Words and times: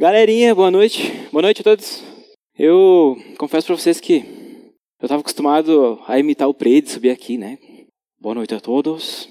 Galerinha, 0.00 0.54
boa 0.54 0.70
noite. 0.70 1.12
Boa 1.30 1.42
noite 1.42 1.60
a 1.60 1.64
todos. 1.64 2.02
Eu 2.58 3.18
confesso 3.36 3.66
para 3.66 3.76
vocês 3.76 4.00
que 4.00 4.24
eu 4.98 5.04
estava 5.04 5.20
acostumado 5.20 6.00
a 6.06 6.18
imitar 6.18 6.48
o 6.48 6.54
Prede, 6.54 6.88
subir 6.88 7.10
aqui, 7.10 7.36
né? 7.36 7.58
Boa 8.18 8.34
noite 8.34 8.54
a 8.54 8.60
todos. 8.60 9.28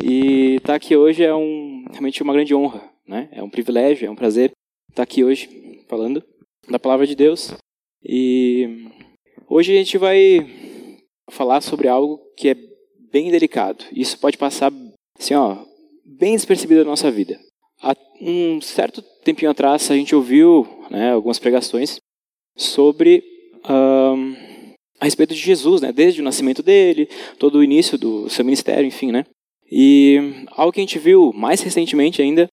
E 0.00 0.58
estar 0.58 0.68
tá 0.68 0.74
aqui 0.76 0.96
hoje 0.96 1.24
é 1.24 1.34
um, 1.34 1.86
realmente 1.90 2.22
uma 2.22 2.32
grande 2.32 2.54
honra, 2.54 2.88
né? 3.04 3.28
É 3.32 3.42
um 3.42 3.50
privilégio, 3.50 4.06
é 4.06 4.10
um 4.12 4.14
prazer 4.14 4.52
estar 4.90 4.94
tá 4.94 5.02
aqui 5.02 5.24
hoje 5.24 5.82
falando 5.88 6.22
da 6.68 6.78
palavra 6.78 7.04
de 7.04 7.16
Deus. 7.16 7.54
E 8.04 8.86
hoje 9.48 9.72
a 9.72 9.76
gente 9.76 9.98
vai 9.98 10.46
falar 11.32 11.60
sobre 11.62 11.88
algo 11.88 12.20
que 12.36 12.50
é 12.50 12.56
bem 13.10 13.28
delicado. 13.32 13.84
Isso 13.90 14.16
pode 14.20 14.38
passar 14.38 14.72
assim, 15.18 15.34
ó, 15.34 15.64
bem 16.06 16.36
despercebido 16.36 16.84
na 16.84 16.90
nossa 16.90 17.10
vida. 17.10 17.40
Há 17.82 17.96
um 18.20 18.60
certo 18.60 19.02
tempinho 19.24 19.50
atrás 19.50 19.90
a 19.90 19.96
gente 19.96 20.14
ouviu 20.14 20.66
né, 20.90 21.12
algumas 21.12 21.38
pregações 21.38 21.98
sobre 22.56 23.24
um, 23.68 24.34
a 25.00 25.04
respeito 25.04 25.34
de 25.34 25.40
Jesus, 25.40 25.80
né, 25.80 25.92
desde 25.92 26.20
o 26.20 26.24
nascimento 26.24 26.62
dele, 26.62 27.08
todo 27.38 27.58
o 27.58 27.64
início 27.64 27.98
do 27.98 28.28
seu 28.28 28.44
ministério, 28.44 28.86
enfim, 28.86 29.10
né. 29.10 29.24
E 29.70 30.46
algo 30.52 30.72
que 30.72 30.80
a 30.80 30.82
gente 30.82 30.98
viu 30.98 31.32
mais 31.32 31.60
recentemente 31.60 32.22
ainda 32.22 32.46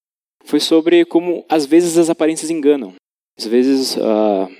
foi 0.44 0.58
sobre 0.58 1.04
como 1.04 1.44
às 1.48 1.66
vezes 1.66 1.96
as 1.96 2.10
aparências 2.10 2.50
enganam. 2.50 2.94
Às 3.38 3.46
vezes 3.46 3.96
uh, 3.96 4.50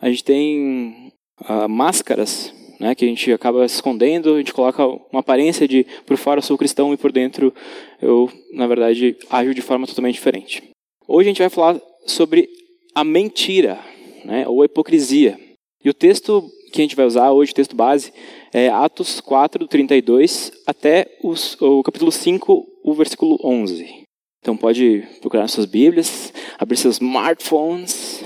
a 0.00 0.08
gente 0.08 0.22
tem 0.22 1.12
uh, 1.40 1.68
máscaras 1.68 2.54
né, 2.80 2.94
que 2.94 3.04
a 3.04 3.08
gente 3.08 3.30
acaba 3.30 3.68
se 3.68 3.74
escondendo, 3.74 4.34
a 4.34 4.38
gente 4.38 4.54
coloca 4.54 4.84
uma 4.86 5.20
aparência 5.20 5.68
de 5.68 5.86
por 6.06 6.16
fora 6.16 6.38
eu 6.38 6.42
sou 6.42 6.56
cristão 6.56 6.94
e 6.94 6.96
por 6.96 7.12
dentro 7.12 7.52
eu, 8.00 8.30
na 8.54 8.66
verdade, 8.66 9.16
ajo 9.28 9.54
de 9.54 9.60
forma 9.60 9.86
totalmente 9.86 10.14
diferente. 10.14 10.62
Hoje 11.06 11.28
a 11.28 11.30
gente 11.30 11.42
vai 11.42 11.50
falar 11.50 11.78
sobre 12.06 12.48
a 12.94 13.04
mentira, 13.04 13.78
né, 14.24 14.48
ou 14.48 14.62
a 14.62 14.64
hipocrisia. 14.64 15.38
E 15.84 15.90
o 15.90 15.94
texto 15.94 16.50
que 16.72 16.80
a 16.80 16.84
gente 16.84 16.96
vai 16.96 17.04
usar 17.04 17.30
hoje, 17.32 17.52
o 17.52 17.54
texto 17.54 17.76
base, 17.76 18.12
é 18.52 18.68
Atos 18.68 19.20
4, 19.20 19.68
32 19.68 20.50
até 20.66 21.06
os, 21.22 21.60
o 21.60 21.82
capítulo 21.82 22.10
5, 22.10 22.66
o 22.82 22.94
versículo 22.94 23.38
11. 23.44 24.04
Então 24.40 24.56
pode 24.56 25.06
procurar 25.20 25.42
nas 25.42 25.52
suas 25.52 25.66
Bíblias, 25.66 26.32
abrir 26.58 26.78
seus 26.78 26.94
smartphones. 26.94 28.24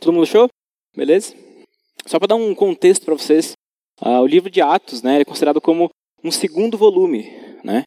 Todo 0.00 0.12
mundo 0.12 0.26
show? 0.26 0.48
Beleza? 0.96 1.34
Só 2.04 2.18
para 2.18 2.28
dar 2.28 2.36
um 2.36 2.54
contexto 2.54 3.04
para 3.04 3.14
vocês, 3.14 3.52
uh, 4.00 4.20
o 4.20 4.26
livro 4.26 4.50
de 4.50 4.60
Atos 4.60 5.02
né, 5.02 5.20
é 5.20 5.24
considerado 5.24 5.60
como 5.60 5.90
um 6.22 6.30
segundo 6.30 6.76
volume. 6.76 7.30
Né? 7.62 7.82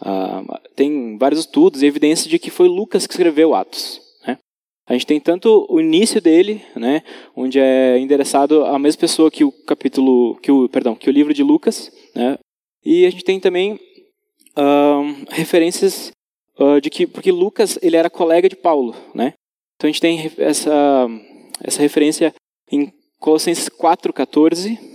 Uh, 0.00 0.58
tem 0.74 1.16
vários 1.18 1.40
estudos 1.40 1.82
e 1.82 1.86
evidências 1.86 2.28
de 2.28 2.38
que 2.38 2.50
foi 2.50 2.68
Lucas 2.68 3.06
que 3.06 3.12
escreveu 3.12 3.54
Atos. 3.54 4.00
Né? 4.26 4.38
A 4.86 4.92
gente 4.92 5.06
tem 5.06 5.20
tanto 5.20 5.66
o 5.68 5.80
início 5.80 6.20
dele, 6.20 6.62
né, 6.76 7.02
onde 7.34 7.58
é 7.58 7.98
endereçado 7.98 8.64
à 8.64 8.78
mesma 8.78 9.00
pessoa 9.00 9.30
que 9.30 9.44
o 9.44 9.52
capítulo, 9.64 10.36
que 10.40 10.50
o, 10.50 10.68
perdão, 10.68 10.94
que 10.94 11.08
o 11.08 11.12
livro 11.12 11.32
de 11.32 11.42
Lucas, 11.42 11.90
né? 12.14 12.38
E 12.84 13.06
a 13.06 13.10
gente 13.10 13.24
tem 13.24 13.40
também 13.40 13.80
referências 15.30 16.12
uh, 16.58 16.80
de 16.80 16.90
que 16.90 17.06
porque 17.06 17.32
Lucas 17.32 17.78
ele 17.82 17.96
era 17.96 18.10
colega 18.10 18.48
de 18.48 18.56
Paulo, 18.56 18.94
né? 19.14 19.32
Então 19.76 19.88
a 19.88 19.92
gente 19.92 20.00
tem 20.00 20.30
essa 20.38 21.08
essa 21.62 21.80
referência 21.80 22.34
em 22.70 22.92
Colossenses 23.18 23.68
4:14, 23.68 24.70
né? 24.70 24.93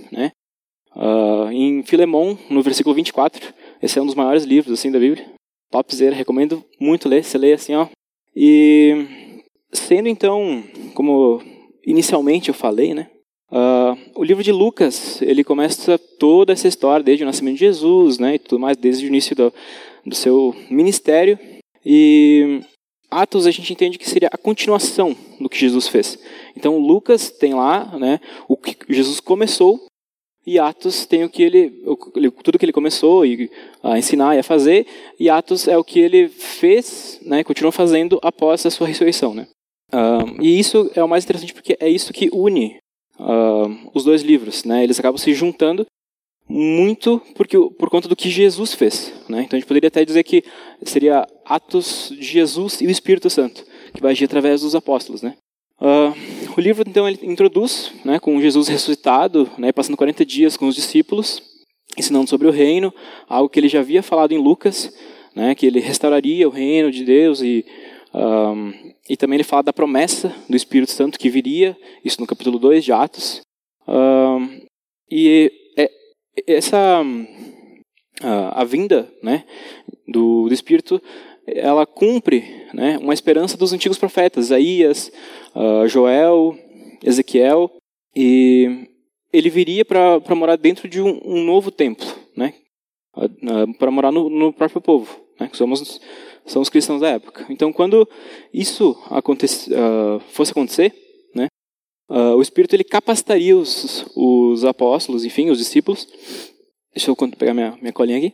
Uh, 0.96 1.52
em 1.52 1.84
Filemão, 1.84 2.38
no 2.50 2.62
versículo 2.62 2.96
24, 2.96 3.54
esse 3.82 3.98
é 3.98 4.02
um 4.02 4.06
dos 4.06 4.16
maiores 4.16 4.44
livros 4.44 4.74
assim 4.74 4.92
da 4.92 5.00
Bíblia. 5.00 5.26
Topzera, 5.72 6.16
recomendo 6.16 6.64
muito 6.80 7.08
ler, 7.08 7.24
você 7.24 7.38
lê 7.38 7.54
assim, 7.54 7.76
ó. 7.76 7.88
E 8.36 9.06
sendo 9.72 10.10
então, 10.10 10.64
como 10.94 11.42
inicialmente 11.86 12.50
eu 12.50 12.56
falei, 12.56 12.94
né? 12.94 13.08
Uh, 13.52 13.98
o 14.16 14.24
livro 14.24 14.44
de 14.44 14.52
Lucas, 14.52 15.22
ele 15.22 15.44
começa 15.44 15.98
toda 16.20 16.54
essa 16.54 16.68
história 16.68 17.04
desde 17.04 17.24
o 17.24 17.28
nascimento 17.28 17.56
de 17.56 17.62
Jesus, 17.62 18.20
né, 18.20 18.36
e 18.36 18.40
tudo 18.40 18.60
mais, 18.60 18.78
desde 18.78 19.06
o 19.06 19.08
início 19.08 19.36
do, 19.36 19.52
do 20.06 20.14
seu 20.14 20.56
ministério. 20.70 21.38
E 21.84 22.62
Atos 23.10 23.48
a 23.48 23.52
gente 23.52 23.74
entende 23.74 23.98
que 23.98 24.08
seria 24.08 24.30
a 24.32 24.38
continuação 24.38 25.16
do 25.40 25.50
que 25.50 25.58
Jesus 25.58 25.88
fez. 25.88 26.20
Então 26.56 26.78
Lucas 26.78 27.32
tem 27.32 27.56
lá, 27.56 27.98
né, 27.98 28.20
o 28.48 28.56
que 28.56 28.78
Jesus 28.88 29.20
começou 29.20 29.89
e 30.46 30.58
Atos 30.58 31.06
tem 31.06 31.24
o 31.24 31.30
que 31.30 31.44
ele, 31.44 31.84
tudo 32.44 32.58
que 32.58 32.66
ele 32.66 32.74
começou 32.74 33.24
a 33.84 33.98
ensinar 33.98 34.36
e 34.36 34.40
a 34.40 34.44
fazer, 34.44 34.88
e 35.20 35.30
Atos 35.30 35.68
é 35.68 35.78
o 35.78 35.84
que 35.84 36.00
ele 36.00 36.28
fez, 36.28 37.20
né, 37.22 37.44
continua 37.44 37.72
fazendo 37.72 38.20
após 38.22 38.66
a 38.66 38.72
sua 38.72 38.88
ressurreição, 38.88 39.34
né. 39.34 39.48
Uh, 39.92 40.42
e 40.42 40.60
isso 40.60 40.90
é 40.96 41.04
o 41.04 41.10
mais 41.10 41.24
interessante 41.24 41.54
porque 41.54 41.76
é 41.80 41.90
isso 41.90 42.14
que 42.14 42.30
une 42.32 42.78
os 43.94 44.04
dois 44.04 44.22
livros, 44.22 44.64
né. 44.64 44.84
Eles 44.84 45.00
acabam 45.00 45.18
se 45.18 45.34
juntando 45.34 45.86
muito 46.48 47.22
porque, 47.36 47.58
por 47.78 47.90
conta 47.90 48.08
do 48.08 48.16
que 48.16 48.30
Jesus 48.30 48.74
fez, 48.74 49.14
né. 49.28 49.44
Então 49.44 49.58
a 49.58 49.60
gente 49.60 49.68
poderia 49.68 49.90
até 49.90 50.06
dizer 50.06 50.24
que 50.24 50.44
seria 50.84 51.28
Atos 51.46 52.14
de 52.18 52.24
Jesus 52.24 52.80
e 52.82 52.88
o 52.88 52.92
Espírito 52.92 53.30
Santo 53.30 53.66
que 53.94 54.02
vai 54.02 54.12
agir 54.12 54.26
através 54.26 54.62
dos 54.62 54.74
apóstolos, 54.74 55.22
né. 55.22 55.36
O 56.60 56.62
livro, 56.62 56.84
então, 56.88 57.08
ele 57.08 57.20
introduz 57.24 57.92
né, 58.04 58.20
com 58.20 58.40
Jesus 58.40 58.68
ressuscitado, 58.68 59.50
né, 59.58 59.72
passando 59.72 59.98
40 59.98 60.26
dias 60.26 60.58
com 60.58 60.68
os 60.68 60.76
discípulos, 60.76 61.42
ensinando 61.98 62.30
sobre 62.30 62.48
o 62.48 62.52
reino, 62.52 62.94
algo 63.28 63.50
que 63.50 63.60
ele 63.60 63.70
já 63.70 63.80
havia 63.80 64.04
falado 64.04 64.34
em 64.34 64.38
Lucas, 64.38 64.94
né, 65.36 65.56
que 65.56 65.66
ele 65.66 65.80
restauraria 65.80 66.48
o 66.48 66.52
reino 66.52 66.92
de 66.92 67.04
Deus 67.04 67.42
e, 67.42 67.66
um, 68.14 68.74
e 69.10 69.16
também 69.16 69.38
ele 69.38 69.44
fala 69.44 69.64
da 69.64 69.74
promessa 69.74 70.36
do 70.50 70.56
Espírito 70.56 70.92
Santo 70.92 71.18
que 71.18 71.30
viria, 71.30 71.78
isso 72.04 72.20
no 72.20 72.28
capítulo 72.28 72.60
2 72.60 72.84
de 72.84 72.92
Atos. 72.92 73.42
Um, 73.88 74.62
e 75.10 75.52
é, 75.78 75.90
essa 76.46 77.02
a, 78.22 78.62
a 78.62 78.64
vinda 78.66 79.12
né, 79.24 79.46
do, 80.08 80.48
do 80.48 80.54
Espírito 80.54 81.02
ela 81.56 81.86
cumpre 81.86 82.68
né, 82.74 82.98
uma 82.98 83.14
esperança 83.14 83.58
dos 83.58 83.74
antigos 83.74 83.98
profetas, 83.98 84.46
Isaías, 84.46 85.12
uh, 85.56 85.88
Joel, 85.88 86.58
Ezequiel, 87.04 87.72
e 88.16 88.88
ele 89.32 89.50
viria 89.50 89.86
para 89.86 90.36
morar 90.36 90.56
dentro 90.56 90.88
de 90.88 91.02
um, 91.02 91.20
um 91.24 91.44
novo 91.44 91.72
templo, 91.72 92.08
né, 92.36 92.54
uh, 93.16 93.26
uh, 93.26 93.78
para 93.78 93.92
morar 93.92 94.12
no, 94.12 94.30
no, 94.30 94.54
próprio 94.54 94.82
povo, 94.82 95.20
né, 95.40 95.48
que 95.48 95.58
somos, 95.58 96.00
somos 96.46 96.68
os 96.68 96.70
cristãos 96.70 97.02
da 97.02 97.10
época. 97.10 97.46
Então, 97.50 97.72
quando 97.72 98.08
isso 98.54 98.98
acontece, 99.10 99.70
fosse 100.30 100.52
acontecer, 100.52 100.94
né, 101.36 101.48
o 102.10 102.42
Espírito 102.42 102.76
ele 102.76 102.84
capacitaria 102.84 103.56
os, 103.56 104.06
os 104.16 104.66
apóstolos, 104.66 105.24
enfim, 105.26 105.50
os 105.50 105.60
discípulos. 105.60 106.08
Deixa 106.94 107.12
eu 107.12 107.16
pegar 107.16 107.54
minha, 107.54 107.78
minha 107.80 107.94
colinha 107.94 108.18
aqui 108.18 108.34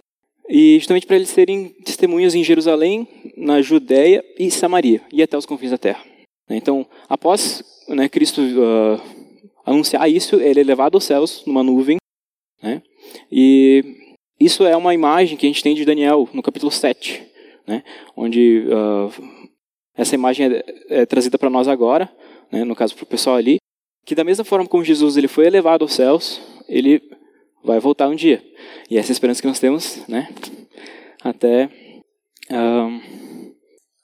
e 0.50 0.78
justamente 0.78 1.08
para 1.08 1.16
eles 1.16 1.30
serem 1.30 1.70
testemunhas 1.84 2.36
em 2.36 2.44
Jerusalém, 2.44 3.08
na 3.36 3.62
Judéia 3.62 4.24
e 4.38 4.50
Samaria, 4.52 5.02
e 5.12 5.22
até 5.22 5.38
os 5.38 5.46
confins 5.46 5.72
da 5.72 5.78
terra. 5.78 6.04
Então, 6.50 6.86
após 7.10 7.64
né, 7.90 8.08
Cristo 8.08 8.42
uh, 8.42 9.02
anunciar 9.66 10.10
isso, 10.10 10.36
ele 10.36 10.62
é 10.62 10.64
levado 10.64 10.96
aos 10.96 11.04
céus 11.04 11.44
numa 11.46 11.64
nuvem, 11.64 11.98
né, 12.62 12.82
e 13.32 13.84
isso 14.40 14.64
é 14.66 14.76
uma 14.76 14.94
imagem 14.94 15.38
que 15.38 15.46
a 15.46 15.50
gente 15.50 15.64
tem 15.64 15.74
de 15.74 15.86
Daniel 15.86 16.30
no 16.34 16.44
capítulo 16.44 16.72
7, 16.72 17.24
né, 17.68 17.84
onde 18.16 18.66
uh, 18.68 19.12
essa 19.96 20.14
imagem 20.14 20.48
é, 20.48 20.64
é 20.90 21.06
trazida 21.06 21.38
para 21.38 21.50
nós 21.50 21.68
agora, 21.68 22.12
né, 22.52 22.64
no 22.64 22.76
caso 22.76 22.96
para 22.96 23.04
o 23.04 23.08
pessoal 23.08 23.38
ali, 23.38 23.58
que 24.06 24.14
da 24.14 24.24
mesma 24.24 24.46
forma 24.46 24.68
como 24.68 24.84
Jesus 24.84 25.18
ele 25.18 25.28
foi 25.28 25.48
elevado 25.48 25.84
aos 25.84 25.94
céus, 25.94 26.40
ele 26.70 27.02
vai 27.66 27.80
voltar 27.80 28.08
um 28.08 28.16
dia. 28.16 28.44
E 28.90 28.98
essa 28.98 29.10
é 29.10 29.12
a 29.12 29.14
esperança 29.14 29.42
que 29.42 29.48
nós 29.48 29.60
temos, 29.60 30.08
né? 30.08 30.30
Até, 31.22 31.70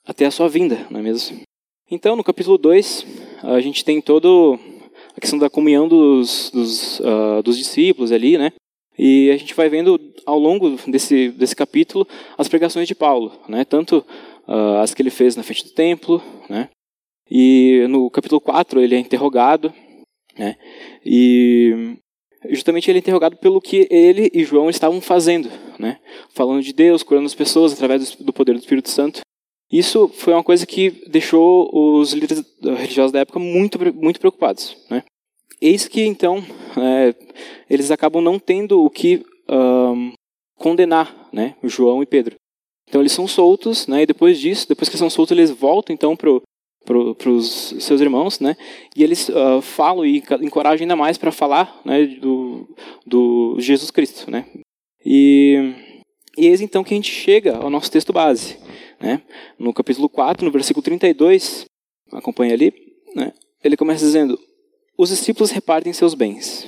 até 0.06 0.26
a 0.26 0.32
sua 0.32 0.50
vinda, 0.50 0.88
não 0.90 1.00
é 1.00 1.04
mesmo? 1.04 1.42
Então, 1.90 2.16
no 2.16 2.24
capítulo 2.24 2.58
2, 2.58 3.06
a 3.44 3.60
gente 3.62 3.86
tem 3.86 4.02
todo 4.02 4.60
a 5.16 5.22
questão 5.22 5.38
da 5.38 5.50
comunhão 5.50 5.88
dos, 5.88 6.50
dos, 6.52 7.00
uh, 7.02 7.44
dos 7.44 7.58
discípulos 7.58 8.12
ali, 8.12 8.38
né? 8.38 8.52
E 8.98 9.30
a 9.32 9.38
gente 9.38 9.54
vai 9.54 9.70
vendo 9.70 10.00
ao 10.26 10.40
longo 10.40 10.78
desse, 10.88 11.30
desse 11.30 11.56
capítulo 11.56 12.08
as 12.38 12.48
pregações 12.48 12.88
de 12.88 12.96
Paulo, 12.96 13.32
né? 13.48 13.64
Tanto 13.66 14.06
uh, 14.48 14.78
as 14.82 14.94
que 14.94 15.02
ele 15.02 15.10
fez 15.10 15.36
na 15.36 15.44
frente 15.44 15.66
do 15.66 15.72
templo, 15.72 16.22
né? 16.50 16.70
E 17.30 17.86
no 17.90 18.10
capítulo 18.10 18.42
4 18.42 18.82
ele 18.82 18.96
é 18.96 19.00
interrogado, 19.00 19.74
né? 20.38 20.56
E 21.06 21.98
justamente 22.50 22.90
ele 22.90 23.00
é 23.00 23.02
interrogado 23.02 23.38
pelo 23.38 23.62
que 23.62 23.88
ele 23.90 24.30
e 24.34 24.44
João 24.44 24.70
estavam 24.70 25.00
fazendo, 25.02 25.50
né? 25.78 26.00
Falando 26.34 26.62
de 26.62 26.74
Deus, 26.74 27.04
curando 27.04 27.26
as 27.26 27.36
pessoas 27.36 27.74
através 27.74 28.16
do 28.16 28.34
poder 28.34 28.54
do 28.54 28.60
Espírito 28.60 28.90
Santo. 28.90 29.22
Isso 29.72 30.10
foi 30.10 30.34
uma 30.34 30.44
coisa 30.44 30.66
que 30.66 30.92
deixou 31.08 31.70
os 31.74 32.12
líderes 32.12 32.44
religiosos 32.62 33.12
da 33.12 33.20
época 33.20 33.40
muito, 33.40 33.80
muito 33.94 34.20
preocupados, 34.20 34.76
né? 34.90 35.04
Eis 35.62 35.88
que 35.88 36.02
então 36.02 36.44
é, 36.78 37.16
eles 37.70 37.92
acabam 37.92 38.22
não 38.22 38.38
tendo 38.38 38.84
o 38.84 38.90
que 38.90 39.24
um, 39.50 40.12
condenar, 40.58 41.30
né? 41.32 41.56
João 41.64 42.02
e 42.02 42.06
Pedro. 42.06 42.36
Então 42.90 43.02
eles 43.02 43.14
são 43.14 43.28
soltos, 43.28 43.88
né? 43.88 44.02
E 44.02 44.06
depois 44.06 44.40
disso, 44.40 44.68
depois 44.68 44.90
que 44.90 44.98
são 44.98 45.10
soltos, 45.10 45.38
eles 45.38 45.52
voltam 45.52 45.94
então 45.94 46.16
pro 46.18 46.42
para 46.86 47.30
os 47.30 47.76
seus 47.80 48.02
irmãos, 48.02 48.40
né? 48.40 48.58
E 48.96 49.04
eles 49.04 49.30
uh, 49.30 49.62
falam 49.62 50.06
e 50.06 50.24
encorajam 50.42 50.84
ainda 50.84 50.96
mais 50.96 51.18
para 51.18 51.32
falar, 51.32 51.80
né, 51.86 52.06
do, 52.06 52.68
do 53.06 53.56
Jesus 53.60 53.92
Cristo, 53.92 54.30
né? 54.32 54.46
E, 55.06 55.74
e 56.38 56.48
eis 56.48 56.62
então 56.62 56.84
que 56.84 56.94
a 56.94 56.98
gente 56.98 57.12
chega 57.12 57.58
ao 57.58 57.70
nosso 57.70 57.92
texto 57.92 58.12
base, 58.12 58.58
né? 59.00 59.22
No 59.60 59.74
capítulo 59.74 60.10
4, 60.10 60.44
no 60.44 60.52
versículo 60.52 60.84
32, 60.84 61.66
acompanha 62.12 62.54
ali, 62.54 62.74
né? 63.16 63.32
Ele 63.64 63.78
começa 63.78 64.04
dizendo: 64.04 64.40
Os 64.98 65.10
discípulos 65.10 65.52
repartem 65.52 65.94
seus 65.94 66.16
bens. 66.16 66.68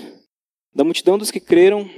Da 0.75 0.83
multidão 0.83 1.17
dos 1.17 1.31
que 1.31 1.39
creram, 1.39 1.89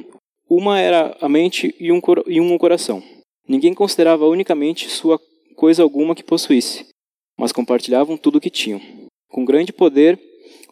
uma 0.49 0.79
era 0.79 1.17
a 1.19 1.27
mente 1.27 1.75
e 1.79 1.91
um, 1.91 2.01
e 2.27 2.39
um 2.39 2.57
coração. 2.57 3.03
Ninguém 3.47 3.73
considerava 3.73 4.25
unicamente 4.25 4.89
sua 4.89 5.19
coisa 5.55 5.83
alguma 5.83 6.15
que 6.15 6.23
possuísse 6.23 6.85
mas 7.37 7.51
compartilhavam 7.51 8.17
tudo 8.17 8.37
o 8.37 8.41
que 8.41 8.49
tinham. 8.49 8.81
Com 9.29 9.45
grande 9.45 9.73
poder, 9.73 10.19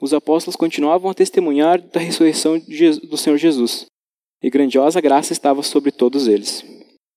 os 0.01 0.13
apóstolos 0.13 0.55
continuavam 0.55 1.09
a 1.09 1.13
testemunhar 1.13 1.81
da 1.81 1.99
ressurreição 1.99 2.59
do 2.59 3.17
Senhor 3.17 3.37
Jesus, 3.37 3.85
e 4.41 4.49
grandiosa 4.49 4.99
graça 4.99 5.33
estava 5.33 5.63
sobre 5.63 5.91
todos 5.91 6.27
eles. 6.27 6.63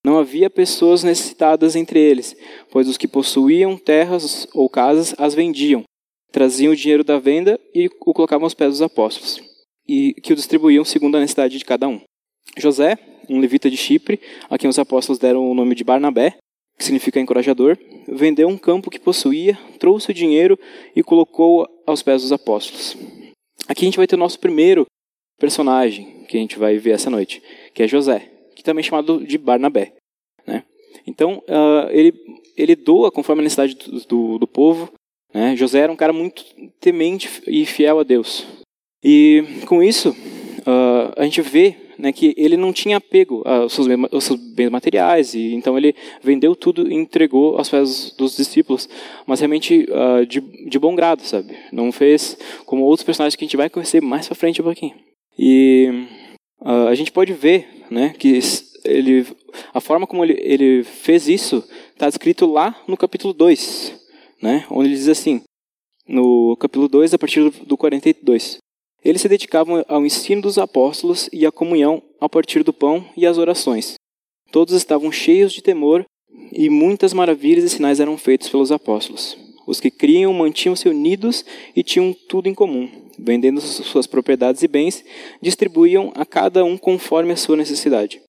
Não 0.04 0.18
havia 0.18 0.48
pessoas 0.48 1.02
necessitadas 1.02 1.74
entre 1.74 1.98
eles, 1.98 2.36
pois 2.70 2.88
os 2.88 2.96
que 2.96 3.08
possuíam 3.08 3.76
terras 3.76 4.46
ou 4.54 4.68
casas 4.68 5.14
as 5.18 5.34
vendiam, 5.34 5.82
traziam 6.30 6.72
o 6.72 6.76
dinheiro 6.76 7.02
da 7.02 7.18
venda 7.18 7.58
e 7.74 7.86
o 7.86 8.14
colocavam 8.14 8.44
aos 8.46 8.54
pés 8.54 8.70
dos 8.70 8.82
apóstolos, 8.82 9.40
e 9.88 10.14
que 10.22 10.32
o 10.32 10.36
distribuíam 10.36 10.84
segundo 10.84 11.16
a 11.16 11.20
necessidade 11.20 11.58
de 11.58 11.64
cada 11.64 11.88
um. 11.88 12.00
José, 12.56 12.96
um 13.28 13.40
levita 13.40 13.68
de 13.68 13.76
Chipre, 13.76 14.20
a 14.48 14.56
quem 14.56 14.70
os 14.70 14.78
apóstolos 14.78 15.18
deram 15.18 15.50
o 15.50 15.54
nome 15.54 15.74
de 15.74 15.82
Barnabé, 15.82 16.36
que 16.76 16.84
significa 16.84 17.20
encorajador, 17.20 17.78
vendeu 18.06 18.48
um 18.48 18.58
campo 18.58 18.90
que 18.90 18.98
possuía, 18.98 19.58
trouxe 19.78 20.10
o 20.10 20.14
dinheiro 20.14 20.58
e 20.94 21.02
colocou 21.02 21.66
aos 21.86 22.02
pés 22.02 22.22
dos 22.22 22.32
apóstolos. 22.32 22.96
Aqui 23.68 23.84
a 23.84 23.86
gente 23.86 23.96
vai 23.96 24.06
ter 24.06 24.14
o 24.16 24.18
nosso 24.18 24.38
primeiro 24.38 24.86
personagem 25.38 26.24
que 26.28 26.36
a 26.36 26.40
gente 26.40 26.58
vai 26.58 26.76
ver 26.76 26.92
essa 26.92 27.10
noite, 27.10 27.42
que 27.72 27.82
é 27.82 27.88
José, 27.88 28.30
que 28.54 28.62
também 28.62 28.80
é 28.80 28.84
chamado 28.84 29.24
de 29.24 29.38
Barnabé. 29.38 29.92
Né? 30.46 30.62
Então, 31.06 31.42
uh, 31.48 31.90
ele, 31.90 32.12
ele 32.56 32.76
doa 32.76 33.10
conforme 33.10 33.40
a 33.40 33.44
necessidade 33.44 33.74
do, 33.74 34.00
do, 34.00 34.38
do 34.38 34.46
povo. 34.46 34.92
Né? 35.32 35.56
José 35.56 35.80
era 35.80 35.92
um 35.92 35.96
cara 35.96 36.12
muito 36.12 36.44
temente 36.80 37.42
e 37.46 37.64
fiel 37.64 38.00
a 38.00 38.02
Deus. 38.02 38.46
E 39.02 39.44
com 39.66 39.82
isso, 39.82 40.14
uh, 40.66 41.12
a 41.16 41.24
gente 41.24 41.40
vê 41.40 41.76
né, 41.98 42.12
que 42.12 42.34
ele 42.36 42.56
não 42.56 42.72
tinha 42.72 42.98
apego 42.98 43.42
aos 43.46 43.72
seus, 43.72 43.86
bens, 43.86 44.06
aos 44.12 44.24
seus 44.24 44.38
bens 44.54 44.70
materiais, 44.70 45.34
e 45.34 45.54
então 45.54 45.78
ele 45.78 45.94
vendeu 46.22 46.54
tudo 46.54 46.90
e 46.90 46.94
entregou 46.94 47.56
aos 47.56 47.68
pés 47.68 48.14
dos 48.16 48.36
discípulos, 48.36 48.88
mas 49.26 49.40
realmente 49.40 49.86
uh, 49.90 50.26
de, 50.26 50.40
de 50.40 50.78
bom 50.78 50.94
grado, 50.94 51.22
sabe? 51.22 51.56
Não 51.72 51.90
fez 51.90 52.36
como 52.66 52.84
outros 52.84 53.04
personagens 53.04 53.36
que 53.36 53.44
a 53.44 53.46
gente 53.46 53.56
vai 53.56 53.70
conhecer 53.70 54.02
mais 54.02 54.26
para 54.26 54.34
frente 54.34 54.60
um 54.60 54.64
pouquinho. 54.64 54.94
E 55.38 56.06
uh, 56.60 56.88
a 56.88 56.94
gente 56.94 57.12
pode 57.12 57.32
ver 57.32 57.66
né, 57.90 58.14
que 58.18 58.38
ele, 58.84 59.26
a 59.72 59.80
forma 59.80 60.06
como 60.06 60.24
ele, 60.24 60.38
ele 60.40 60.84
fez 60.84 61.28
isso 61.28 61.64
está 61.92 62.08
escrito 62.08 62.46
lá 62.46 62.78
no 62.86 62.96
capítulo 62.96 63.32
2, 63.32 63.94
né, 64.42 64.66
onde 64.70 64.88
ele 64.88 64.96
diz 64.96 65.08
assim, 65.08 65.42
no 66.06 66.56
capítulo 66.56 66.88
2, 66.88 67.14
a 67.14 67.18
partir 67.18 67.50
do 67.50 67.76
42. 67.76 68.58
Eles 69.06 69.22
se 69.22 69.28
dedicavam 69.28 69.84
ao 69.86 70.04
ensino 70.04 70.42
dos 70.42 70.58
apóstolos 70.58 71.30
e 71.32 71.46
à 71.46 71.52
comunhão 71.52 72.02
a 72.20 72.28
partir 72.28 72.64
do 72.64 72.72
pão 72.72 73.08
e 73.16 73.24
às 73.24 73.38
orações. 73.38 73.94
Todos 74.50 74.74
estavam 74.74 75.12
cheios 75.12 75.52
de 75.52 75.62
temor 75.62 76.04
e 76.52 76.68
muitas 76.68 77.12
maravilhas 77.12 77.62
e 77.62 77.68
sinais 77.68 78.00
eram 78.00 78.18
feitos 78.18 78.48
pelos 78.48 78.72
apóstolos. 78.72 79.38
Os 79.64 79.78
que 79.78 79.92
criam 79.92 80.32
mantinham-se 80.32 80.88
unidos 80.88 81.44
e 81.76 81.84
tinham 81.84 82.12
tudo 82.28 82.48
em 82.48 82.54
comum. 82.54 82.90
Vendendo 83.16 83.60
suas 83.60 84.08
propriedades 84.08 84.64
e 84.64 84.66
bens, 84.66 85.04
distribuíam 85.40 86.10
a 86.16 86.26
cada 86.26 86.64
um 86.64 86.76
conforme 86.76 87.32
a 87.32 87.36
sua 87.36 87.56
necessidade. 87.56 88.20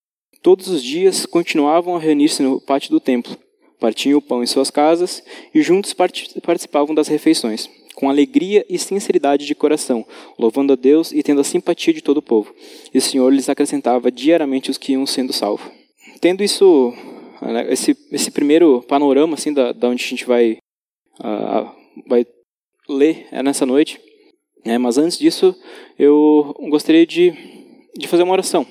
Todos 0.44 0.68
os 0.68 0.80
dias 0.80 1.26
continuavam 1.26 1.96
a 1.96 1.98
reunir-se 1.98 2.40
no 2.40 2.60
pátio 2.60 2.92
do 2.92 3.00
templo, 3.00 3.36
partiam 3.80 4.16
o 4.16 4.22
pão 4.22 4.44
em 4.44 4.46
suas 4.46 4.70
casas 4.70 5.24
e 5.52 5.60
juntos 5.60 5.92
participavam 5.92 6.94
das 6.94 7.08
refeições 7.08 7.68
com 7.98 8.08
alegria 8.08 8.64
e 8.68 8.78
sinceridade 8.78 9.44
de 9.44 9.56
coração, 9.56 10.06
louvando 10.38 10.72
a 10.72 10.76
Deus 10.76 11.10
e 11.10 11.20
tendo 11.20 11.40
a 11.40 11.44
simpatia 11.44 11.92
de 11.92 12.00
todo 12.00 12.18
o 12.18 12.22
povo. 12.22 12.54
E 12.94 12.98
o 12.98 13.00
Senhor 13.00 13.28
lhes 13.28 13.48
acrescentava 13.48 14.08
diariamente 14.08 14.70
os 14.70 14.78
que 14.78 14.92
iam 14.92 15.04
sendo 15.04 15.32
salvos. 15.32 15.68
Tendo 16.20 16.44
isso, 16.44 16.94
né, 17.42 17.66
esse, 17.72 17.96
esse 18.12 18.30
primeiro 18.30 18.82
panorama 18.82 19.34
assim 19.34 19.52
da, 19.52 19.72
da 19.72 19.88
onde 19.88 20.04
a 20.04 20.06
gente 20.06 20.24
vai, 20.24 20.58
uh, 21.18 21.74
vai 22.06 22.24
ler 22.88 23.26
é 23.32 23.42
nessa 23.42 23.66
noite, 23.66 24.00
né, 24.64 24.78
mas 24.78 24.96
antes 24.96 25.18
disso 25.18 25.52
eu 25.98 26.54
gostaria 26.70 27.04
de, 27.04 27.34
de 27.96 28.06
fazer 28.06 28.22
uma 28.22 28.32
oração, 28.32 28.64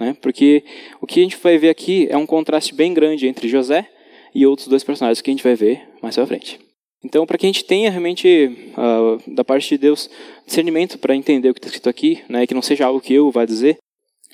né, 0.00 0.16
porque 0.22 0.64
o 1.02 1.06
que 1.06 1.20
a 1.20 1.22
gente 1.22 1.36
vai 1.36 1.58
ver 1.58 1.68
aqui 1.68 2.06
é 2.08 2.16
um 2.16 2.24
contraste 2.24 2.74
bem 2.74 2.94
grande 2.94 3.28
entre 3.28 3.46
José 3.46 3.86
e 4.34 4.46
outros 4.46 4.68
dois 4.68 4.82
personagens 4.82 5.20
que 5.20 5.28
a 5.28 5.34
gente 5.34 5.44
vai 5.44 5.54
ver 5.54 5.86
mais 6.00 6.16
pra 6.16 6.26
frente. 6.26 6.69
Então, 7.02 7.26
para 7.26 7.38
que 7.38 7.46
a 7.46 7.48
gente 7.48 7.64
tenha 7.64 7.90
realmente, 7.90 8.72
uh, 8.76 9.34
da 9.34 9.42
parte 9.42 9.70
de 9.70 9.78
Deus, 9.78 10.10
discernimento 10.46 10.98
para 10.98 11.16
entender 11.16 11.48
o 11.48 11.54
que 11.54 11.58
está 11.58 11.68
escrito 11.68 11.88
aqui, 11.88 12.22
né, 12.28 12.46
que 12.46 12.54
não 12.54 12.60
seja 12.60 12.86
algo 12.86 13.00
que 13.00 13.14
eu 13.14 13.30
vá 13.30 13.44
dizer, 13.44 13.78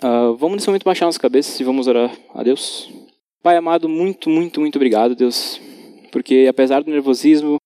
uh, 0.03 0.35
vamos 0.37 0.57
nesse 0.57 0.67
momento 0.67 0.85
baixar 0.85 1.07
nossas 1.07 1.21
cabeças 1.21 1.59
e 1.61 1.65
vamos 1.65 1.87
orar 1.87 2.13
a 2.35 2.43
Deus. 2.43 2.91
Pai 3.43 3.57
amado, 3.57 3.89
muito, 3.89 4.29
muito, 4.29 4.61
muito 4.61 4.77
obrigado, 4.77 5.15
Deus, 5.15 5.61
porque 6.11 6.47
apesar 6.49 6.83
do 6.83 6.91
nervosismo, 6.91 7.59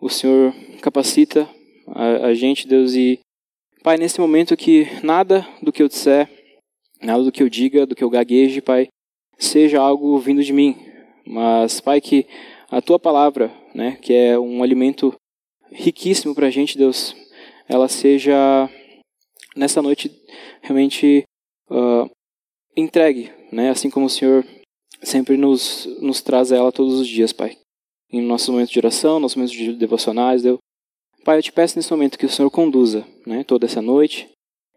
o 0.00 0.08
Senhor 0.08 0.54
capacita 0.80 1.48
a, 1.88 2.26
a 2.26 2.34
gente, 2.34 2.68
Deus, 2.68 2.94
e 2.94 3.18
Pai, 3.82 3.96
nesse 3.96 4.20
momento 4.20 4.56
que 4.56 4.86
nada 5.02 5.46
do 5.62 5.72
que 5.72 5.82
eu 5.82 5.88
disser, 5.88 6.28
nada 7.02 7.22
do 7.22 7.32
que 7.32 7.42
eu 7.42 7.48
diga, 7.48 7.86
do 7.86 7.94
que 7.94 8.04
eu 8.04 8.10
gagueje, 8.10 8.60
Pai, 8.60 8.88
seja 9.38 9.80
algo 9.80 10.18
vindo 10.18 10.42
de 10.42 10.52
mim, 10.52 10.76
mas, 11.26 11.80
Pai, 11.80 12.00
que 12.00 12.26
a 12.70 12.80
tua 12.80 12.98
palavra, 12.98 13.50
né, 13.76 13.98
que 14.00 14.12
é 14.12 14.38
um 14.38 14.62
alimento 14.62 15.14
riquíssimo 15.70 16.34
para 16.34 16.46
a 16.46 16.50
gente, 16.50 16.78
Deus, 16.78 17.14
ela 17.68 17.88
seja 17.88 18.70
nessa 19.54 19.82
noite 19.82 20.10
realmente 20.62 21.24
uh, 21.70 22.10
entregue, 22.74 23.30
né, 23.52 23.68
assim 23.68 23.90
como 23.90 24.06
o 24.06 24.10
Senhor 24.10 24.44
sempre 25.02 25.36
nos, 25.36 25.86
nos 26.00 26.22
traz 26.22 26.50
ela 26.50 26.72
todos 26.72 26.98
os 26.98 27.06
dias, 27.06 27.32
Pai. 27.32 27.56
Em 28.10 28.22
nossos 28.22 28.48
momentos 28.48 28.72
de 28.72 28.78
oração, 28.78 29.20
nossos 29.20 29.36
momentos 29.36 29.54
de 29.54 29.72
devocionais, 29.74 30.42
Deus. 30.42 30.58
Pai, 31.22 31.38
eu 31.38 31.42
te 31.42 31.52
peço 31.52 31.76
nesse 31.76 31.90
momento 31.90 32.18
que 32.18 32.26
o 32.26 32.30
Senhor 32.30 32.50
conduza 32.50 33.06
né, 33.26 33.44
toda 33.44 33.66
essa 33.66 33.82
noite 33.82 34.28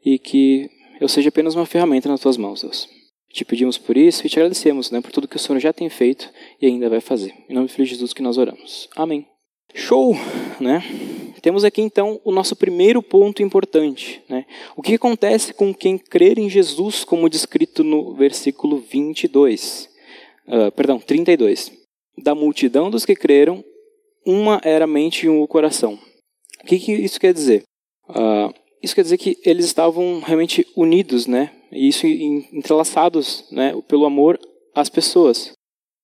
e 0.04 0.20
que 0.20 0.70
eu 1.00 1.08
seja 1.08 1.30
apenas 1.30 1.56
uma 1.56 1.66
ferramenta 1.66 2.10
nas 2.10 2.20
tuas 2.20 2.36
mãos, 2.36 2.64
Deus. 2.64 2.99
Te 3.32 3.46
pedimos 3.46 3.78
por 3.78 3.96
isso 3.96 4.26
e 4.26 4.30
te 4.30 4.40
agradecemos 4.40 4.90
né, 4.90 5.02
por 5.02 5.12
tudo 5.12 5.28
que 5.28 5.36
o 5.36 5.40
Senhor 5.40 5.60
já 5.60 5.72
tem 5.72 5.88
feito 5.90 6.30
e 6.60 6.66
ainda 6.66 6.90
vai 6.90 7.00
fazer. 7.00 7.34
Em 7.48 7.54
nome 7.54 7.68
do 7.68 7.74
Filho 7.74 7.86
de 7.86 7.92
Jesus 7.92 8.12
que 8.12 8.24
nós 8.24 8.38
oramos. 8.38 8.90
Amém. 8.96 9.28
Show! 9.74 10.16
Né? 10.60 10.84
Temos 11.42 11.64
aqui 11.64 11.82
então 11.82 12.20
o 12.26 12.32
nosso 12.32 12.56
primeiro 12.56 13.02
ponto 13.04 13.44
importante. 13.44 14.22
Né? 14.28 14.46
O 14.76 14.82
que 14.82 14.96
acontece 14.96 15.54
com 15.54 15.74
quem 15.74 15.98
crer 15.98 16.40
em 16.40 16.50
Jesus, 16.50 17.04
como 17.04 17.30
descrito 17.30 17.84
no 17.84 18.16
versículo 18.16 18.80
22? 18.80 19.90
Uh, 20.48 20.66
ah, 20.66 20.72
perdão, 20.72 21.00
32. 21.00 21.72
Da 22.18 22.34
multidão 22.34 22.90
dos 22.90 23.06
que 23.06 23.16
creram, 23.16 23.64
uma 24.26 24.60
era 24.64 24.86
a 24.86 24.88
mente 24.88 25.28
e 25.28 25.30
um 25.30 25.42
o 25.42 25.48
coração. 25.48 26.00
O 26.62 26.66
que, 26.66 26.80
que 26.80 26.92
isso 26.94 27.20
quer 27.20 27.34
dizer? 27.34 27.64
Uh, 28.10 28.54
isso 28.82 28.96
quer 28.96 29.04
dizer 29.04 29.18
que 29.18 29.38
eles 29.46 29.66
estavam 29.66 30.20
realmente 30.20 30.66
unidos, 30.76 31.28
né? 31.28 31.52
E 31.72 31.88
isso 31.88 32.08
entrelaçados, 32.08 33.46
né? 33.52 33.74
Pelo 33.88 34.06
amor 34.06 34.40
às 34.74 34.90
pessoas. 34.90 35.52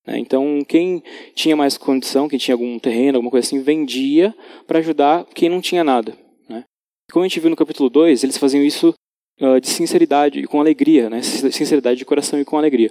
Né? 0.06 0.18
Então, 0.18 0.64
quem 0.66 1.02
tinha 1.34 1.56
mais 1.56 1.76
condição, 1.76 2.28
quem 2.28 2.38
tinha 2.38 2.54
algum 2.54 2.78
terreno, 2.78 3.18
alguma 3.18 3.30
coisa 3.30 3.46
assim, 3.46 3.62
vendia 3.62 4.34
para 4.66 4.78
ajudar 4.78 5.24
quem 5.34 5.48
não 5.48 5.60
tinha 5.60 5.82
nada. 5.82 6.16
Né? 6.48 6.64
Como 7.12 7.24
a 7.24 7.28
gente 7.28 7.40
viu 7.40 7.50
no 7.50 7.56
capítulo 7.56 7.90
2, 7.90 8.22
eles 8.22 8.38
faziam 8.38 8.62
isso 8.62 8.94
uh, 9.40 9.60
de 9.60 9.68
sinceridade 9.68 10.40
e 10.40 10.46
com 10.46 10.60
alegria, 10.60 11.10
né? 11.10 11.22
Sinceridade 11.22 11.98
de 11.98 12.04
coração 12.04 12.40
e 12.40 12.44
com 12.44 12.56
alegria. 12.56 12.90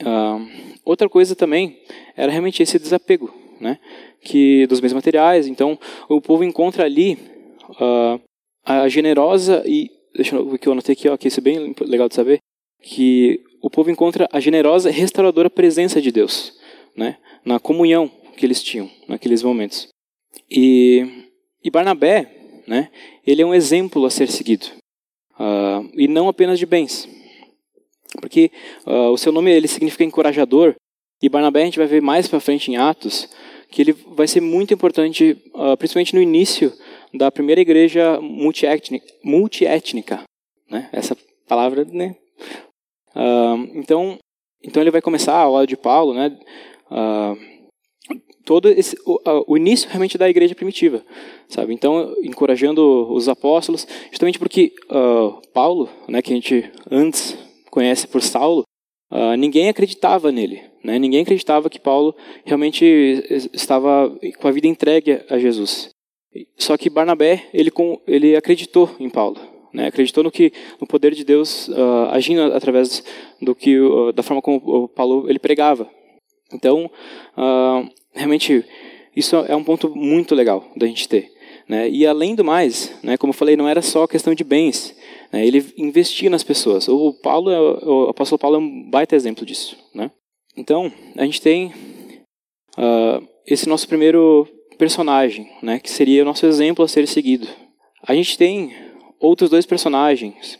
Uh, 0.00 0.46
outra 0.84 1.08
coisa 1.08 1.34
também 1.34 1.80
era 2.16 2.30
realmente 2.30 2.62
esse 2.62 2.78
desapego, 2.78 3.32
né? 3.60 3.78
Que 4.22 4.66
dos 4.66 4.80
bens 4.80 4.92
materiais. 4.92 5.46
Então, 5.46 5.78
o 6.08 6.20
povo 6.20 6.44
encontra 6.44 6.84
ali 6.84 7.18
uh, 7.70 8.20
a 8.64 8.88
generosa 8.88 9.62
e 9.66 9.90
deixa 10.14 10.36
eu 10.36 10.58
que 10.58 10.68
eu 10.68 10.72
anotei 10.72 10.92
aqui, 10.92 11.08
ó, 11.08 11.16
que 11.16 11.28
isso 11.28 11.40
é 11.40 11.42
bem 11.42 11.74
legal 11.80 12.08
de 12.08 12.14
saber, 12.14 12.38
que 12.82 13.42
o 13.62 13.70
povo 13.70 13.90
encontra 13.90 14.28
a 14.32 14.40
generosa 14.40 14.90
e 14.90 14.92
restauradora 14.92 15.50
presença 15.50 16.00
de 16.00 16.10
Deus, 16.10 16.52
né, 16.96 17.18
na 17.44 17.58
comunhão 17.58 18.10
que 18.36 18.46
eles 18.46 18.62
tinham 18.62 18.90
naqueles 19.06 19.42
momentos. 19.42 19.88
E, 20.50 21.26
e 21.62 21.70
Barnabé, 21.70 22.62
né, 22.66 22.90
ele 23.26 23.42
é 23.42 23.46
um 23.46 23.54
exemplo 23.54 24.04
a 24.06 24.10
ser 24.10 24.28
seguido, 24.28 24.66
uh, 25.38 25.90
e 25.94 26.08
não 26.08 26.28
apenas 26.28 26.58
de 26.58 26.66
bens, 26.66 27.08
porque 28.20 28.50
uh, 28.86 29.10
o 29.10 29.16
seu 29.18 29.32
nome 29.32 29.50
ele 29.50 29.68
significa 29.68 30.04
encorajador, 30.04 30.74
e 31.22 31.28
Barnabé 31.28 31.62
a 31.62 31.64
gente 31.66 31.78
vai 31.78 31.86
ver 31.86 32.00
mais 32.00 32.26
para 32.26 32.40
frente 32.40 32.70
em 32.70 32.76
Atos 32.76 33.28
que 33.70 33.82
ele 33.82 33.92
vai 33.92 34.26
ser 34.26 34.40
muito 34.40 34.74
importante, 34.74 35.36
uh, 35.54 35.76
principalmente 35.76 36.14
no 36.14 36.20
início 36.20 36.72
da 37.14 37.30
primeira 37.30 37.60
igreja 37.60 38.20
multiétnica, 38.20 39.06
multiétnica 39.24 40.24
né? 40.70 40.88
Essa 40.92 41.16
palavra, 41.48 41.84
né? 41.84 42.14
Uh, 43.14 43.78
então, 43.78 44.18
então 44.62 44.82
ele 44.82 44.90
vai 44.90 45.02
começar 45.02 45.34
a 45.34 45.40
aula 45.40 45.66
de 45.66 45.76
Paulo, 45.76 46.14
né? 46.14 46.38
Uh, 46.90 47.50
todo 48.44 48.68
esse, 48.68 48.96
o, 49.04 49.20
o, 49.48 49.56
início 49.56 49.88
realmente 49.88 50.16
da 50.16 50.30
igreja 50.30 50.54
primitiva, 50.54 51.04
sabe? 51.48 51.74
Então, 51.74 52.14
encorajando 52.22 53.12
os 53.12 53.28
apóstolos, 53.28 53.86
justamente 54.10 54.38
porque 54.38 54.72
uh, 54.90 55.40
Paulo, 55.52 55.88
né, 56.08 56.22
que 56.22 56.32
a 56.32 56.36
gente 56.36 56.70
antes 56.90 57.36
conhece 57.70 58.06
por 58.08 58.22
Saulo, 58.22 58.62
uh, 59.12 59.36
ninguém 59.36 59.68
acreditava 59.68 60.32
nele, 60.32 60.62
né? 60.84 60.98
Ninguém 60.98 61.22
acreditava 61.22 61.68
que 61.68 61.80
Paulo 61.80 62.14
realmente 62.44 62.84
estava 63.52 64.16
com 64.38 64.48
a 64.48 64.52
vida 64.52 64.68
entregue 64.68 65.20
a 65.28 65.38
Jesus. 65.38 65.89
Só 66.56 66.76
que 66.76 66.90
Barnabé, 66.90 67.48
ele, 67.52 67.70
ele 68.06 68.36
acreditou 68.36 68.90
em 69.00 69.10
Paulo, 69.10 69.40
né? 69.72 69.86
Acreditou 69.86 70.22
no 70.22 70.30
que 70.30 70.52
no 70.80 70.86
poder 70.86 71.14
de 71.14 71.24
Deus 71.24 71.68
uh, 71.68 72.08
agindo 72.10 72.42
através 72.52 73.02
do 73.40 73.54
que 73.54 73.76
da 74.14 74.22
forma 74.22 74.40
como 74.40 74.88
Paulo 74.88 75.28
ele 75.28 75.38
pregava. 75.38 75.90
Então, 76.52 76.90
realmente 78.12 78.64
isso 79.14 79.36
é 79.36 79.54
um 79.56 79.64
ponto 79.64 79.94
muito 79.94 80.34
legal 80.34 80.64
da 80.76 80.86
gente 80.86 81.08
ter. 81.08 81.30
Né? 81.68 81.88
E 81.88 82.06
além 82.06 82.34
do 82.34 82.44
mais, 82.44 82.92
né, 83.02 83.16
como 83.16 83.30
eu 83.30 83.36
falei, 83.36 83.56
não 83.56 83.68
era 83.68 83.82
só 83.82 84.06
questão 84.06 84.34
de 84.34 84.42
bens. 84.42 84.94
Né? 85.32 85.46
Ele 85.46 85.64
investia 85.76 86.28
nas 86.28 86.42
pessoas. 86.42 86.88
O 86.88 87.12
Paulo, 87.12 87.50
é, 87.50 87.60
o 87.60 88.08
apóstolo 88.08 88.38
Paulo 88.38 88.56
é 88.56 88.58
um 88.58 88.90
baita 88.90 89.14
exemplo 89.14 89.46
disso. 89.46 89.76
Né? 89.94 90.10
Então, 90.56 90.92
a 91.16 91.24
gente 91.24 91.40
tem 91.40 91.72
uh, 92.76 93.24
esse 93.46 93.68
nosso 93.68 93.86
primeiro 93.86 94.48
personagem, 94.80 95.46
né, 95.62 95.78
que 95.78 95.90
seria 95.90 96.22
o 96.22 96.24
nosso 96.24 96.46
exemplo 96.46 96.82
a 96.82 96.88
ser 96.88 97.06
seguido. 97.06 97.46
A 98.02 98.14
gente 98.14 98.38
tem 98.38 98.74
outros 99.20 99.50
dois 99.50 99.66
personagens 99.66 100.58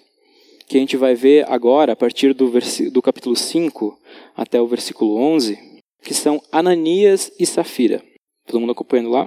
que 0.68 0.76
a 0.76 0.80
gente 0.80 0.94
vai 0.94 1.14
ver 1.14 1.50
agora, 1.50 1.94
a 1.94 1.96
partir 1.96 2.34
do, 2.34 2.52
do 2.92 3.02
capítulo 3.02 3.34
5 3.34 3.98
até 4.36 4.60
o 4.60 4.66
versículo 4.66 5.16
11, 5.16 5.58
que 6.02 6.12
são 6.12 6.40
Ananias 6.52 7.32
e 7.40 7.46
Safira. 7.46 8.02
Todo 8.46 8.60
mundo 8.60 8.72
acompanhando 8.72 9.08
lá? 9.08 9.26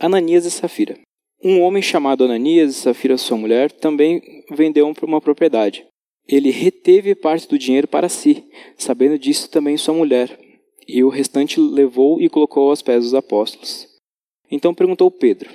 Ananias 0.00 0.46
e 0.46 0.50
Safira. 0.50 0.96
Um 1.42 1.60
homem 1.60 1.82
chamado 1.82 2.24
Ananias 2.24 2.70
e 2.70 2.80
Safira, 2.80 3.18
sua 3.18 3.36
mulher, 3.36 3.72
também 3.72 4.22
vendeu 4.52 4.90
uma 5.02 5.20
propriedade. 5.20 5.84
Ele 6.28 6.50
reteve 6.50 7.16
parte 7.16 7.48
do 7.48 7.58
dinheiro 7.58 7.88
para 7.88 8.08
si, 8.08 8.44
sabendo 8.78 9.18
disso 9.18 9.50
também 9.50 9.76
sua 9.76 9.94
mulher, 9.94 10.38
e 10.86 11.02
o 11.02 11.08
restante 11.08 11.60
levou 11.60 12.20
e 12.20 12.28
colocou 12.28 12.70
aos 12.70 12.82
pés 12.82 13.04
dos 13.04 13.14
apóstolos. 13.14 13.88
Então 14.50 14.74
perguntou 14.74 15.10
Pedro: 15.10 15.50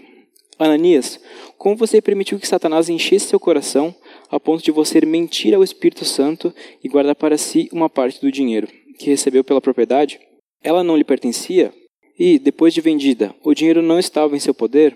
Ananias, 0.59 1.19
como 1.57 1.75
você 1.75 2.01
permitiu 2.01 2.39
que 2.39 2.47
Satanás 2.47 2.89
enchesse 2.89 3.27
seu 3.27 3.39
coração 3.39 3.95
a 4.29 4.39
ponto 4.39 4.63
de 4.63 4.71
você 4.71 4.99
mentir 5.05 5.53
ao 5.53 5.63
Espírito 5.63 6.05
Santo 6.05 6.53
e 6.83 6.89
guardar 6.89 7.15
para 7.15 7.37
si 7.37 7.69
uma 7.71 7.89
parte 7.89 8.19
do 8.21 8.31
dinheiro? 8.31 8.67
que 9.01 9.09
recebeu 9.09 9.43
pela 9.43 9.59
propriedade, 9.59 10.19
ela 10.63 10.83
não 10.83 10.95
lhe 10.95 11.03
pertencia, 11.03 11.73
e, 12.17 12.37
depois 12.37 12.73
de 12.73 12.81
vendida, 12.81 13.33
o 13.43 13.53
dinheiro 13.53 13.81
não 13.81 13.97
estava 13.97 14.35
em 14.35 14.39
seu 14.39 14.53
poder, 14.53 14.95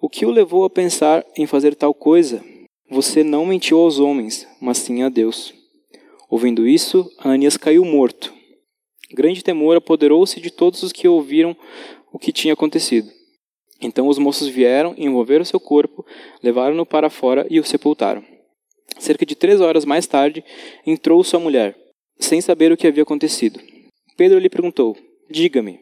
o 0.00 0.08
que 0.08 0.24
o 0.24 0.30
levou 0.30 0.64
a 0.64 0.70
pensar 0.70 1.24
em 1.36 1.46
fazer 1.46 1.74
tal 1.74 1.92
coisa? 1.92 2.42
Você 2.88 3.24
não 3.24 3.44
mentiu 3.44 3.78
aos 3.78 3.98
homens, 3.98 4.46
mas 4.60 4.78
sim 4.78 5.02
a 5.02 5.08
Deus. 5.08 5.52
Ouvindo 6.30 6.66
isso, 6.66 7.10
Ananias 7.18 7.56
caiu 7.56 7.84
morto. 7.84 8.32
Grande 9.12 9.44
temor 9.44 9.76
apoderou-se 9.76 10.40
de 10.40 10.50
todos 10.50 10.82
os 10.82 10.92
que 10.92 11.06
ouviram 11.06 11.56
o 12.12 12.18
que 12.18 12.32
tinha 12.32 12.54
acontecido. 12.54 13.10
Então 13.80 14.08
os 14.08 14.18
moços 14.18 14.48
vieram, 14.48 14.94
envolveram 14.96 15.44
seu 15.44 15.58
corpo, 15.58 16.06
levaram-no 16.42 16.86
para 16.86 17.10
fora 17.10 17.46
e 17.50 17.58
o 17.58 17.64
sepultaram. 17.64 18.24
Cerca 18.98 19.26
de 19.26 19.34
três 19.34 19.60
horas 19.60 19.84
mais 19.84 20.06
tarde, 20.06 20.44
entrou 20.86 21.22
sua 21.24 21.40
mulher, 21.40 21.76
sem 22.18 22.40
saber 22.40 22.70
o 22.70 22.76
que 22.76 22.86
havia 22.86 23.02
acontecido. 23.02 23.60
Pedro 24.16 24.38
lhe 24.38 24.48
perguntou: 24.48 24.96
Diga-me, 25.30 25.80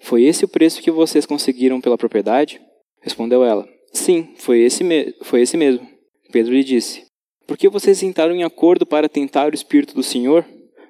foi 0.00 0.24
esse 0.24 0.44
o 0.44 0.48
preço 0.48 0.82
que 0.82 0.90
vocês 0.90 1.26
conseguiram 1.26 1.80
pela 1.80 1.98
propriedade? 1.98 2.60
Respondeu 3.00 3.44
ela: 3.44 3.68
Sim, 3.92 4.34
foi 4.36 4.60
esse, 4.60 4.82
foi 5.22 5.42
esse 5.42 5.56
mesmo. 5.56 5.86
Pedro 6.32 6.52
lhe 6.52 6.64
disse: 6.64 7.04
Por 7.46 7.56
que 7.56 7.68
vocês 7.68 8.02
entraram 8.02 8.34
em 8.34 8.44
acordo 8.44 8.86
para 8.86 9.08
tentar 9.08 9.52
o 9.52 9.54
Espírito 9.54 9.94
do 9.94 10.02
Senhor? 10.02 10.46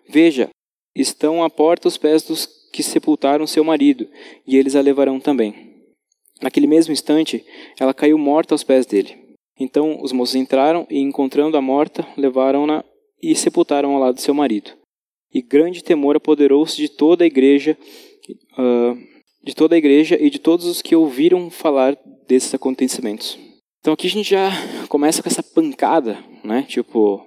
Veja, 0.08 0.50
estão 0.94 1.42
à 1.42 1.50
porta 1.50 1.88
os 1.88 1.96
pés 1.96 2.22
dos 2.22 2.46
que 2.72 2.82
sepultaram 2.82 3.46
seu 3.46 3.64
marido, 3.64 4.08
e 4.46 4.56
eles 4.56 4.74
a 4.74 4.80
levarão 4.80 5.20
também. 5.20 5.54
Naquele 6.42 6.66
mesmo 6.66 6.92
instante, 6.92 7.44
ela 7.78 7.94
caiu 7.94 8.18
morta 8.18 8.54
aos 8.54 8.64
pés 8.64 8.84
dele. 8.86 9.16
Então 9.58 10.02
os 10.02 10.12
moços 10.12 10.34
entraram 10.34 10.86
e, 10.90 10.98
encontrando-a 10.98 11.60
morta, 11.60 12.06
levaram-na 12.16 12.84
e 13.22 13.34
sepultaram 13.36 13.94
ao 13.94 14.00
lado 14.00 14.16
de 14.16 14.22
seu 14.22 14.34
marido 14.34 14.72
e 15.34 15.42
grande 15.42 15.82
temor 15.82 16.14
apoderou-se 16.14 16.76
de 16.76 16.88
toda 16.88 17.24
a 17.24 17.26
igreja, 17.26 17.76
uh, 18.56 18.96
de 19.42 19.52
toda 19.52 19.74
a 19.74 19.78
igreja 19.78 20.16
e 20.18 20.30
de 20.30 20.38
todos 20.38 20.64
os 20.64 20.80
que 20.80 20.94
ouviram 20.94 21.50
falar 21.50 21.98
desses 22.28 22.54
acontecimentos. 22.54 23.36
Então 23.80 23.92
aqui 23.92 24.06
a 24.06 24.10
gente 24.10 24.30
já 24.30 24.50
começa 24.88 25.22
com 25.22 25.28
essa 25.28 25.42
pancada, 25.42 26.24
né? 26.44 26.62
Tipo, 26.62 27.26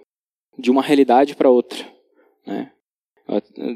de 0.58 0.72
uma 0.72 0.82
realidade 0.82 1.36
para 1.36 1.50
outra, 1.50 1.86
né? 2.48 2.72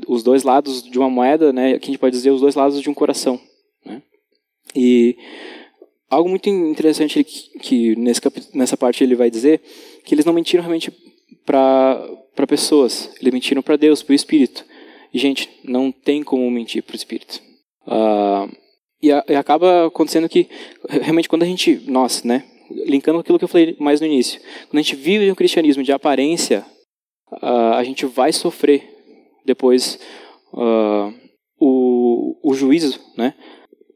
Os 0.07 0.23
dois 0.23 0.43
lados 0.43 0.81
de 0.81 0.97
uma 0.97 1.09
moeda, 1.09 1.51
né? 1.51 1.73
Aqui 1.73 1.85
a 1.85 1.91
gente 1.91 1.99
pode 1.99 2.15
dizer 2.15 2.31
os 2.31 2.41
dois 2.41 2.55
lados 2.55 2.81
de 2.81 2.89
um 2.89 2.93
coração, 2.93 3.39
né? 3.85 4.01
E 4.75 5.17
algo 6.09 6.29
muito 6.29 6.49
interessante 6.49 7.23
que, 7.23 7.59
que 7.59 7.95
nesse 7.95 8.21
nessa 8.53 8.77
parte 8.77 9.03
ele 9.03 9.15
vai 9.15 9.29
dizer 9.29 9.61
que 10.05 10.13
eles 10.15 10.25
não 10.25 10.33
mentiram 10.33 10.63
realmente 10.63 10.91
para 11.45 12.47
pessoas, 12.47 13.09
eles 13.19 13.33
mentiram 13.33 13.61
para 13.61 13.75
Deus, 13.75 14.01
para 14.01 14.13
o 14.13 14.15
Espírito. 14.15 14.65
E, 15.13 15.19
gente, 15.19 15.49
não 15.63 15.91
tem 15.91 16.23
como 16.23 16.49
mentir 16.49 16.83
para 16.83 16.93
o 16.93 16.95
Espírito. 16.95 17.41
Uh, 17.85 18.49
e, 19.01 19.11
a, 19.11 19.23
e, 19.27 19.35
acaba 19.35 19.87
acontecendo 19.87 20.29
que, 20.29 20.47
realmente, 20.89 21.27
quando 21.27 21.43
a 21.43 21.45
gente, 21.45 21.81
nós, 21.85 22.23
né, 22.23 22.45
linkando 22.85 23.19
aquilo 23.19 23.37
que 23.37 23.43
eu 23.43 23.49
falei 23.49 23.75
mais 23.79 23.99
no 23.99 24.07
início, 24.07 24.39
quando 24.69 24.79
a 24.79 24.81
gente 24.81 24.95
vive 24.95 25.29
um 25.29 25.35
cristianismo 25.35 25.83
de 25.83 25.91
aparência, 25.91 26.65
uh, 27.33 27.73
a 27.75 27.83
gente 27.83 28.05
vai 28.05 28.31
sofrer 28.31 29.00
depois 29.45 29.99
uh, 30.53 31.13
o, 31.59 32.37
o 32.43 32.53
juízo, 32.53 32.99
né? 33.17 33.33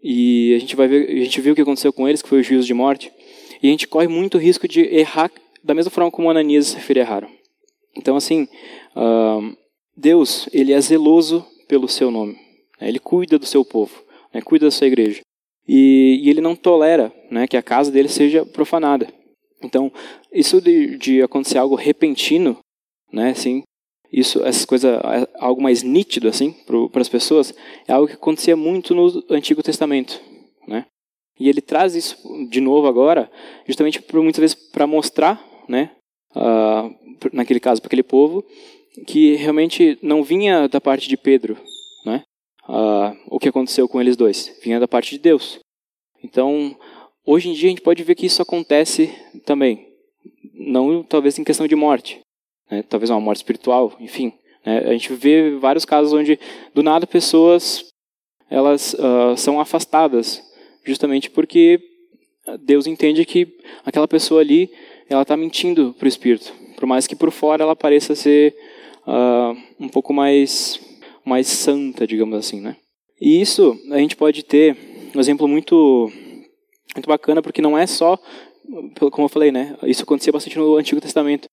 E 0.01 0.53
a 0.55 0.59
gente 0.59 0.75
vai 0.75 0.87
ver, 0.87 1.09
a 1.09 1.23
gente 1.23 1.41
viu 1.41 1.53
o 1.53 1.55
que 1.55 1.61
aconteceu 1.61 1.91
com 1.91 2.07
eles, 2.07 2.21
que 2.21 2.29
foi 2.29 2.39
o 2.39 2.43
juízo 2.43 2.67
de 2.67 2.73
morte. 2.73 3.11
E 3.61 3.67
a 3.67 3.71
gente 3.71 3.87
corre 3.87 4.07
muito 4.07 4.37
risco 4.37 4.67
de 4.67 4.81
errar 4.81 5.31
da 5.63 5.73
mesma 5.73 5.89
forma 5.89 6.11
como 6.11 6.29
Ananias 6.29 6.67
e 6.67 6.71
Safira 6.71 6.99
erraram. 6.99 7.29
Então, 7.97 8.15
assim, 8.15 8.47
uh, 8.95 9.57
Deus, 9.97 10.47
ele 10.53 10.73
é 10.73 10.79
zeloso 10.79 11.45
pelo 11.67 11.87
seu 11.87 12.11
nome. 12.11 12.33
Né? 12.79 12.89
Ele 12.89 12.99
cuida 12.99 13.39
do 13.39 13.45
seu 13.45 13.65
povo, 13.65 14.03
né? 14.33 14.41
cuida 14.41 14.67
da 14.67 14.71
sua 14.71 14.87
igreja. 14.87 15.21
E, 15.67 16.21
e, 16.23 16.29
ele 16.29 16.41
não 16.41 16.55
tolera 16.55 17.11
né, 17.31 17.47
que 17.47 17.57
a 17.57 17.63
casa 17.63 17.91
dele 17.91 18.07
seja 18.07 18.45
profanada. 18.45 19.07
Então, 19.63 19.91
isso 20.31 20.61
de, 20.61 20.95
de 20.97 21.21
acontecer 21.23 21.57
algo 21.57 21.73
repentino, 21.73 22.59
né, 23.11 23.31
assim, 23.31 23.63
isso, 24.11 24.43
essas 24.43 24.65
coisas, 24.65 24.99
algo 25.35 25.61
mais 25.61 25.83
nítido 25.83 26.27
assim 26.27 26.55
para 26.91 27.01
as 27.01 27.09
pessoas, 27.09 27.53
é 27.87 27.93
algo 27.93 28.07
que 28.07 28.13
acontecia 28.13 28.55
muito 28.55 28.93
no 28.93 29.23
Antigo 29.29 29.61
Testamento, 29.61 30.21
né? 30.67 30.85
E 31.39 31.49
ele 31.49 31.61
traz 31.61 31.95
isso 31.95 32.17
de 32.49 32.61
novo 32.61 32.87
agora, 32.87 33.29
justamente 33.67 34.01
por, 34.01 34.21
muitas 34.21 34.39
vezes 34.39 34.55
para 34.55 34.87
mostrar 34.87 35.43
né, 35.67 35.91
uh, 36.35 36.95
naquele 37.33 37.59
caso 37.59 37.81
para 37.81 37.89
aquele 37.89 38.03
povo, 38.03 38.43
que 39.05 39.35
realmente 39.35 39.97
não 40.01 40.23
vinha 40.23 40.67
da 40.69 40.79
parte 40.79 41.09
de 41.09 41.17
Pedro, 41.17 41.57
né, 42.05 42.23
uh, 42.69 43.17
o 43.27 43.37
que 43.37 43.49
aconteceu 43.49 43.87
com 43.87 43.99
eles 43.99 44.15
dois, 44.15 44.57
vinha 44.63 44.79
da 44.79 44.87
parte 44.87 45.11
de 45.11 45.19
Deus. 45.19 45.59
Então, 46.23 46.77
hoje 47.25 47.49
em 47.49 47.53
dia 47.53 47.67
a 47.67 47.71
gente 47.71 47.81
pode 47.81 48.01
ver 48.03 48.15
que 48.15 48.25
isso 48.25 48.41
acontece 48.41 49.13
também, 49.45 49.85
não 50.53 51.03
talvez 51.03 51.37
em 51.37 51.43
questão 51.43 51.67
de 51.67 51.75
morte, 51.75 52.21
né, 52.69 52.83
talvez 52.83 53.09
uma 53.09 53.19
morte 53.19 53.37
espiritual, 53.37 53.93
enfim. 53.99 54.33
Né, 54.65 54.79
a 54.79 54.91
gente 54.93 55.13
vê 55.13 55.51
vários 55.57 55.85
casos 55.85 56.13
onde 56.13 56.39
do 56.73 56.83
nada 56.83 57.05
pessoas 57.05 57.85
elas 58.49 58.93
uh, 58.93 59.35
são 59.35 59.59
afastadas, 59.59 60.41
justamente 60.83 61.29
porque 61.29 61.79
Deus 62.61 62.85
entende 62.85 63.25
que 63.25 63.47
aquela 63.83 64.07
pessoa 64.07 64.41
ali 64.41 64.69
ela 65.09 65.23
está 65.23 65.35
mentindo 65.35 65.95
para 65.97 66.05
o 66.05 66.09
espírito, 66.09 66.53
por 66.75 66.85
mais 66.85 67.07
que 67.07 67.15
por 67.15 67.31
fora 67.31 67.63
ela 67.63 67.75
pareça 67.75 68.15
ser 68.15 68.55
uh, 69.07 69.57
um 69.79 69.89
pouco 69.89 70.13
mais 70.13 70.79
mais 71.23 71.47
santa, 71.47 72.05
digamos 72.05 72.37
assim, 72.37 72.61
né? 72.61 72.75
E 73.19 73.41
isso 73.41 73.79
a 73.91 73.97
gente 73.97 74.15
pode 74.15 74.43
ter 74.43 74.77
um 75.15 75.19
exemplo 75.19 75.47
muito 75.47 76.11
muito 76.95 77.07
bacana 77.07 77.41
porque 77.41 77.61
não 77.61 77.77
é 77.77 77.87
só 77.87 78.19
como 79.11 79.25
eu 79.25 79.29
falei, 79.29 79.51
né? 79.51 79.75
Isso 79.83 80.03
acontecia 80.03 80.33
bastante 80.33 80.57
no 80.57 80.75
Antigo 80.75 81.01
Testamento. 81.01 81.47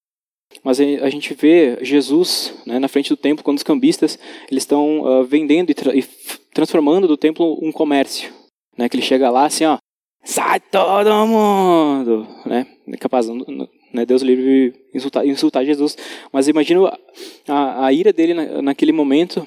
Mas 0.62 0.80
a 0.80 1.10
gente 1.10 1.34
vê 1.34 1.78
Jesus 1.82 2.54
né, 2.66 2.78
na 2.78 2.88
frente 2.88 3.08
do 3.08 3.16
templo, 3.16 3.44
quando 3.44 3.58
os 3.58 3.62
cambistas 3.62 4.18
eles 4.50 4.62
estão 4.62 5.00
uh, 5.00 5.24
vendendo 5.24 5.70
e, 5.70 5.98
e 5.98 6.04
transformando 6.54 7.08
do 7.08 7.16
templo 7.16 7.58
um 7.62 7.72
comércio, 7.72 8.32
né? 8.76 8.88
Que 8.88 8.96
ele 8.96 9.02
chega 9.02 9.30
lá 9.30 9.46
assim, 9.46 9.64
ó, 9.64 9.78
sai 10.24 10.60
todo 10.60 11.26
mundo, 11.26 12.26
né? 12.46 12.66
É 12.88 12.96
capaz, 12.96 13.26
né? 13.28 14.06
Deus 14.06 14.22
livre 14.22 14.72
insultar, 14.94 15.26
insultar 15.26 15.64
Jesus, 15.64 15.96
mas 16.32 16.48
imagina 16.48 16.96
a, 17.48 17.86
a 17.86 17.92
ira 17.92 18.12
dele 18.12 18.34
na, 18.34 18.62
naquele 18.62 18.92
momento 18.92 19.46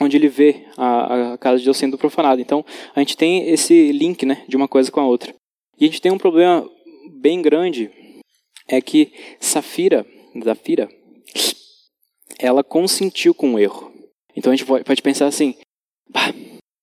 onde 0.00 0.16
ele 0.16 0.28
vê 0.28 0.64
a, 0.76 1.34
a, 1.34 1.38
casa 1.38 1.58
de 1.58 1.64
Deus 1.64 1.76
sendo 1.76 1.98
profanada. 1.98 2.40
Então, 2.40 2.64
a 2.94 3.00
gente 3.00 3.16
tem 3.16 3.48
esse 3.50 3.92
link, 3.92 4.24
né, 4.24 4.44
de 4.48 4.56
uma 4.56 4.66
coisa 4.66 4.90
com 4.90 5.00
a 5.00 5.06
outra. 5.06 5.34
E 5.78 5.84
a 5.84 5.86
gente 5.86 6.00
tem 6.00 6.10
um 6.10 6.18
problema 6.18 6.68
bem 7.20 7.42
grande, 7.42 7.90
é 8.68 8.80
que 8.80 9.12
Safira, 9.38 10.06
Zafira, 10.44 10.88
ela 12.38 12.64
consentiu 12.64 13.34
com 13.34 13.54
o 13.54 13.58
erro. 13.58 13.92
Então 14.36 14.52
a 14.52 14.56
gente 14.56 14.66
pode 14.66 15.02
pensar 15.02 15.26
assim, 15.26 15.56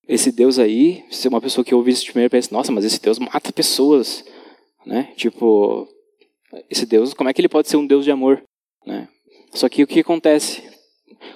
esse 0.07 0.31
Deus 0.31 0.59
aí, 0.59 1.03
se 1.11 1.27
uma 1.27 1.41
pessoa 1.41 1.65
que 1.65 1.75
ouve 1.75 1.91
isso 1.91 2.05
primeiro 2.05 2.31
pensa, 2.31 2.53
nossa, 2.53 2.71
mas 2.71 2.85
esse 2.85 3.01
Deus 3.01 3.19
mata 3.19 3.51
pessoas, 3.51 4.23
né? 4.85 5.11
Tipo, 5.15 5.87
esse 6.69 6.85
Deus, 6.85 7.13
como 7.13 7.29
é 7.29 7.33
que 7.33 7.41
ele 7.41 7.49
pode 7.49 7.67
ser 7.67 7.77
um 7.77 7.85
Deus 7.85 8.05
de 8.05 8.11
amor, 8.11 8.41
né? 8.85 9.07
Só 9.53 9.67
que 9.67 9.83
o 9.83 9.87
que 9.87 9.99
acontece? 9.99 10.63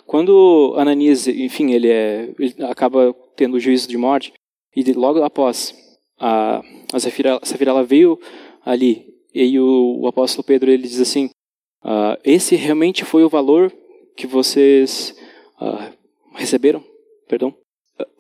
Quando 0.05 0.73
Ananias, 0.77 1.27
enfim, 1.27 1.71
ele, 1.71 1.89
é, 1.89 2.33
ele 2.37 2.55
acaba 2.63 3.13
tendo 3.35 3.55
o 3.55 3.59
juízo 3.59 3.87
de 3.87 3.97
morte, 3.97 4.33
e 4.75 4.93
logo 4.93 5.21
após 5.23 5.75
a, 6.19 6.61
a 6.93 6.99
Safira, 6.99 7.39
ela 7.67 7.83
veio 7.83 8.19
ali, 8.63 9.05
e 9.33 9.59
o, 9.59 10.01
o 10.01 10.07
apóstolo 10.07 10.43
Pedro 10.43 10.71
ele 10.71 10.83
diz 10.83 10.99
assim, 10.99 11.29
uh, 11.83 12.17
esse 12.23 12.55
realmente 12.55 13.05
foi 13.05 13.23
o 13.23 13.29
valor 13.29 13.71
que 14.15 14.27
vocês 14.27 15.15
uh, 15.59 15.91
receberam? 16.35 16.83
Perdão? 17.27 17.55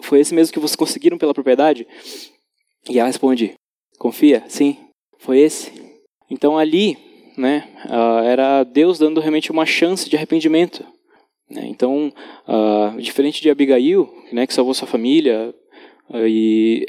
foi 0.01 0.19
esse 0.19 0.33
mesmo 0.33 0.53
que 0.53 0.59
vocês 0.59 0.75
conseguiram 0.75 1.17
pela 1.17 1.33
propriedade? 1.33 1.87
E 2.89 2.99
ela 2.99 3.07
responde, 3.07 3.53
confia, 3.97 4.43
sim, 4.47 4.77
foi 5.19 5.39
esse. 5.39 5.71
Então 6.29 6.57
ali, 6.57 6.97
né, 7.37 7.67
uh, 7.85 8.23
era 8.23 8.63
Deus 8.63 8.97
dando 8.97 9.19
realmente 9.19 9.51
uma 9.51 9.65
chance 9.65 10.09
de 10.09 10.15
arrependimento. 10.15 10.85
Né? 11.49 11.67
Então, 11.67 12.11
uh, 12.47 12.99
diferente 12.99 13.41
de 13.41 13.49
Abigail, 13.49 14.09
né, 14.31 14.47
que 14.47 14.53
salvou 14.53 14.73
sua 14.73 14.87
família, 14.87 15.53
uh, 16.09 16.27
e 16.27 16.85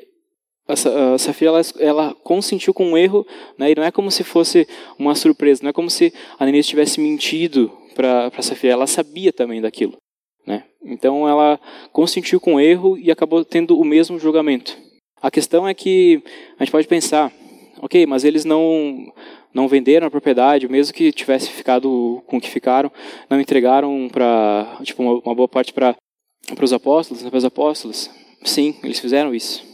a 0.68 1.18
Safira 1.18 1.50
ela, 1.50 1.60
ela 1.78 2.14
consentiu 2.22 2.72
com 2.72 2.86
um 2.86 2.96
erro, 2.96 3.26
né, 3.58 3.72
e 3.72 3.74
não 3.74 3.82
é 3.82 3.90
como 3.90 4.10
se 4.10 4.22
fosse 4.22 4.66
uma 4.98 5.14
surpresa, 5.14 5.62
não 5.62 5.70
é 5.70 5.72
como 5.72 5.90
se 5.90 6.12
a 6.38 6.44
Nenê 6.44 6.62
tivesse 6.62 7.00
mentido 7.00 7.70
para 7.94 8.30
Safira, 8.40 8.74
ela 8.74 8.86
sabia 8.86 9.32
também 9.32 9.60
daquilo. 9.60 9.96
Né? 10.46 10.64
Então 10.84 11.28
ela 11.28 11.60
consentiu 11.92 12.40
com 12.40 12.54
o 12.54 12.60
erro 12.60 12.96
e 12.98 13.10
acabou 13.10 13.44
tendo 13.44 13.78
o 13.78 13.84
mesmo 13.84 14.18
julgamento. 14.18 14.76
A 15.20 15.30
questão 15.30 15.68
é 15.68 15.74
que 15.74 16.22
a 16.58 16.64
gente 16.64 16.72
pode 16.72 16.88
pensar, 16.88 17.32
ok, 17.80 18.06
mas 18.06 18.24
eles 18.24 18.44
não 18.44 19.12
não 19.54 19.68
venderam 19.68 20.06
a 20.06 20.10
propriedade, 20.10 20.66
mesmo 20.66 20.94
que 20.94 21.12
tivesse 21.12 21.50
ficado 21.50 22.22
com 22.26 22.38
o 22.38 22.40
que 22.40 22.48
ficaram, 22.48 22.90
não 23.28 23.38
entregaram 23.38 24.08
para 24.10 24.78
tipo 24.82 25.02
uma, 25.02 25.20
uma, 25.20 25.34
boa 25.34 25.46
parte 25.46 25.74
para 25.74 25.94
para 26.54 26.64
os 26.64 26.72
apóstolos, 26.72 27.22
né, 27.22 27.30
para 27.30 27.36
os 27.36 27.44
apóstolos. 27.44 28.10
Sim, 28.44 28.74
eles 28.82 28.98
fizeram 28.98 29.34
isso. 29.34 29.71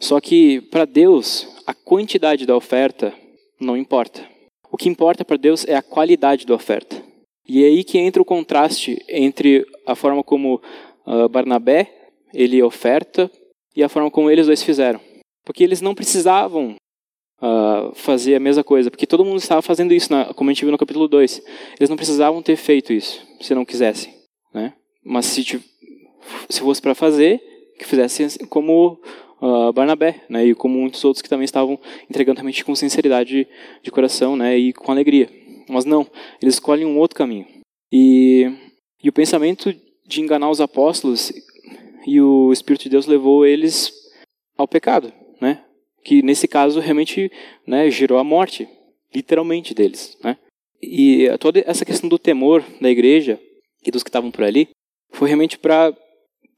Só 0.00 0.20
que 0.20 0.60
para 0.60 0.84
Deus 0.84 1.46
a 1.66 1.74
quantidade 1.74 2.46
da 2.46 2.56
oferta 2.56 3.12
não 3.60 3.76
importa. 3.76 4.26
O 4.70 4.76
que 4.76 4.88
importa 4.88 5.24
para 5.24 5.36
Deus 5.36 5.64
é 5.66 5.74
a 5.74 5.82
qualidade 5.82 6.46
da 6.46 6.54
oferta. 6.54 7.02
E 7.46 7.62
é 7.62 7.66
aí 7.66 7.84
que 7.84 7.98
entra 7.98 8.22
o 8.22 8.24
contraste 8.24 9.02
entre 9.08 9.64
a 9.86 9.94
forma 9.94 10.22
como 10.22 10.60
uh, 11.06 11.28
Barnabé 11.28 11.90
ele 12.32 12.62
oferta 12.62 13.30
e 13.76 13.82
a 13.82 13.88
forma 13.88 14.10
como 14.10 14.30
eles 14.30 14.46
dois 14.46 14.62
fizeram. 14.62 15.00
Porque 15.44 15.62
eles 15.62 15.80
não 15.80 15.94
precisavam 15.94 16.76
uh, 17.40 17.94
fazer 17.94 18.34
a 18.34 18.40
mesma 18.40 18.64
coisa, 18.64 18.90
porque 18.90 19.06
todo 19.06 19.24
mundo 19.24 19.38
estava 19.38 19.62
fazendo 19.62 19.92
isso, 19.92 20.10
na, 20.10 20.32
como 20.32 20.50
a 20.50 20.52
gente 20.52 20.64
viu 20.64 20.72
no 20.72 20.78
capítulo 20.78 21.06
2. 21.06 21.42
Eles 21.78 21.90
não 21.90 21.96
precisavam 21.96 22.42
ter 22.42 22.56
feito 22.56 22.92
isso, 22.92 23.24
se 23.40 23.54
não 23.54 23.64
quisessem. 23.64 24.14
Né? 24.52 24.72
Mas 25.04 25.26
se, 25.26 25.44
se 26.48 26.60
fosse 26.60 26.80
para 26.80 26.94
fazer, 26.94 27.40
que 27.78 27.84
fizessem 27.84 28.26
assim, 28.26 28.46
como 28.46 29.00
uh, 29.40 29.72
Barnabé, 29.72 30.22
né? 30.28 30.46
e 30.46 30.54
como 30.54 30.78
muitos 30.78 31.04
outros 31.04 31.22
que 31.22 31.28
também 31.28 31.44
estavam 31.44 31.78
entregando 32.08 32.36
realmente 32.36 32.64
com 32.64 32.74
sinceridade 32.74 33.46
de, 33.82 33.90
coração 33.90 34.36
né? 34.36 34.56
e 34.56 34.72
com 34.72 34.90
alegria. 34.90 35.28
Mas 35.68 35.84
não, 35.84 36.06
eles 36.40 36.54
escolhem 36.54 36.84
um 36.84 36.98
outro 36.98 37.16
caminho. 37.16 37.46
E, 37.92 38.50
e 39.02 39.08
o 39.08 39.12
pensamento 39.12 39.74
de 40.06 40.20
enganar 40.20 40.50
os 40.50 40.60
apóstolos 40.60 41.32
e 42.06 42.20
o 42.20 42.52
Espírito 42.52 42.82
de 42.82 42.90
Deus 42.90 43.06
levou 43.06 43.46
eles 43.46 43.92
ao 44.56 44.68
pecado, 44.68 45.12
né? 45.40 45.64
Que 46.04 46.22
nesse 46.22 46.46
caso 46.46 46.80
realmente 46.80 47.30
né, 47.66 47.90
gerou 47.90 48.18
a 48.18 48.24
morte, 48.24 48.68
literalmente 49.14 49.74
deles, 49.74 50.16
né? 50.22 50.36
E 50.82 51.28
toda 51.40 51.62
essa 51.66 51.84
questão 51.84 52.08
do 52.08 52.18
temor 52.18 52.62
da 52.80 52.90
igreja 52.90 53.40
e 53.84 53.90
dos 53.90 54.02
que 54.02 54.10
estavam 54.10 54.30
por 54.30 54.44
ali 54.44 54.68
foi 55.10 55.28
realmente 55.28 55.58
para 55.58 55.96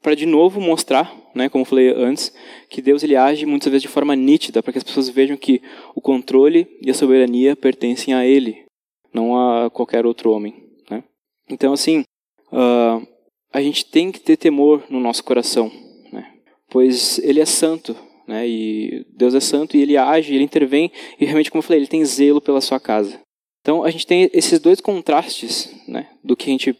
para 0.01 0.15
de 0.15 0.25
novo 0.25 0.61
mostrar, 0.61 1.13
né, 1.33 1.49
como 1.49 1.61
eu 1.61 1.65
falei 1.65 1.89
antes, 1.89 2.33
que 2.69 2.81
Deus 2.81 3.03
ele 3.03 3.15
age 3.15 3.45
muitas 3.45 3.71
vezes 3.71 3.83
de 3.83 3.87
forma 3.87 4.15
nítida 4.15 4.61
para 4.61 4.71
que 4.71 4.77
as 4.77 4.83
pessoas 4.83 5.09
vejam 5.09 5.37
que 5.37 5.61
o 5.95 6.01
controle 6.01 6.67
e 6.81 6.89
a 6.89 6.93
soberania 6.93 7.55
pertencem 7.55 8.13
a 8.13 8.25
Ele, 8.25 8.65
não 9.13 9.37
a 9.37 9.69
qualquer 9.69 10.05
outro 10.05 10.31
homem. 10.31 10.53
Né? 10.89 11.03
Então, 11.49 11.73
assim, 11.73 12.03
uh, 12.51 13.05
a 13.51 13.61
gente 13.61 13.85
tem 13.85 14.11
que 14.11 14.19
ter 14.19 14.37
temor 14.37 14.83
no 14.89 14.99
nosso 14.99 15.23
coração, 15.23 15.71
né? 16.11 16.25
pois 16.69 17.19
Ele 17.19 17.39
é 17.39 17.45
santo, 17.45 17.95
né? 18.27 18.47
e 18.47 19.05
Deus 19.15 19.33
é 19.33 19.39
santo 19.39 19.75
e 19.75 19.81
Ele 19.81 19.97
age, 19.97 20.33
Ele 20.33 20.43
intervém, 20.43 20.91
e 21.19 21.25
realmente, 21.25 21.51
como 21.51 21.59
eu 21.59 21.63
falei, 21.63 21.79
Ele 21.79 21.87
tem 21.87 22.03
zelo 22.05 22.41
pela 22.41 22.61
sua 22.61 22.79
casa. 22.79 23.19
Então, 23.61 23.83
a 23.83 23.89
gente 23.89 24.07
tem 24.07 24.29
esses 24.33 24.59
dois 24.59 24.79
contrastes 24.79 25.69
né, 25.87 26.07
do 26.23 26.37
que 26.37 26.45
a 26.45 26.53
gente 26.53 26.73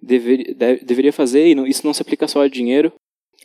dever, 0.00 0.54
deve, 0.54 0.84
deveria 0.84 1.12
fazer, 1.12 1.48
e 1.48 1.54
não, 1.54 1.66
isso 1.66 1.86
não 1.86 1.94
se 1.94 2.02
aplica 2.02 2.28
só 2.28 2.42
a 2.42 2.48
dinheiro, 2.48 2.92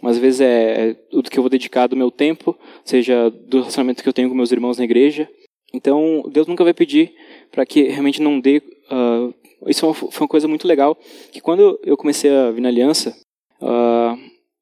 mas 0.02 0.18
às 0.18 0.22
vezes 0.22 0.42
é, 0.42 0.90
é 0.90 0.94
tudo 0.94 1.30
que 1.30 1.38
eu 1.38 1.44
vou 1.44 1.50
dedicar 1.50 1.88
do 1.88 1.96
meu 1.96 2.12
tempo, 2.12 2.58
seja 2.84 3.30
do 3.30 3.60
relacionamento 3.60 4.04
que 4.04 4.10
eu 4.10 4.14
tenho 4.14 4.30
com 4.30 4.36
meus 4.36 4.52
irmãos 4.52 4.78
na 4.78 4.84
igreja. 4.84 5.30
Então, 5.74 6.24
Deus 6.32 6.46
nunca 6.46 6.64
vai 6.64 6.74
pedir 6.74 7.14
para 7.52 7.66
que 7.66 7.84
realmente 7.84 8.22
não 8.22 8.40
dê. 8.40 8.62
Uh, 8.92 9.34
isso 9.68 9.94
foi 9.94 10.22
uma 10.22 10.28
coisa 10.28 10.48
muito 10.48 10.68
legal, 10.68 10.98
que 11.32 11.42
quando 11.42 11.80
eu 11.84 11.96
comecei 11.96 12.30
a 12.30 12.52
vir 12.52 12.62
na 12.62 12.70
Aliança, 12.70 13.16
uh, 13.62 14.18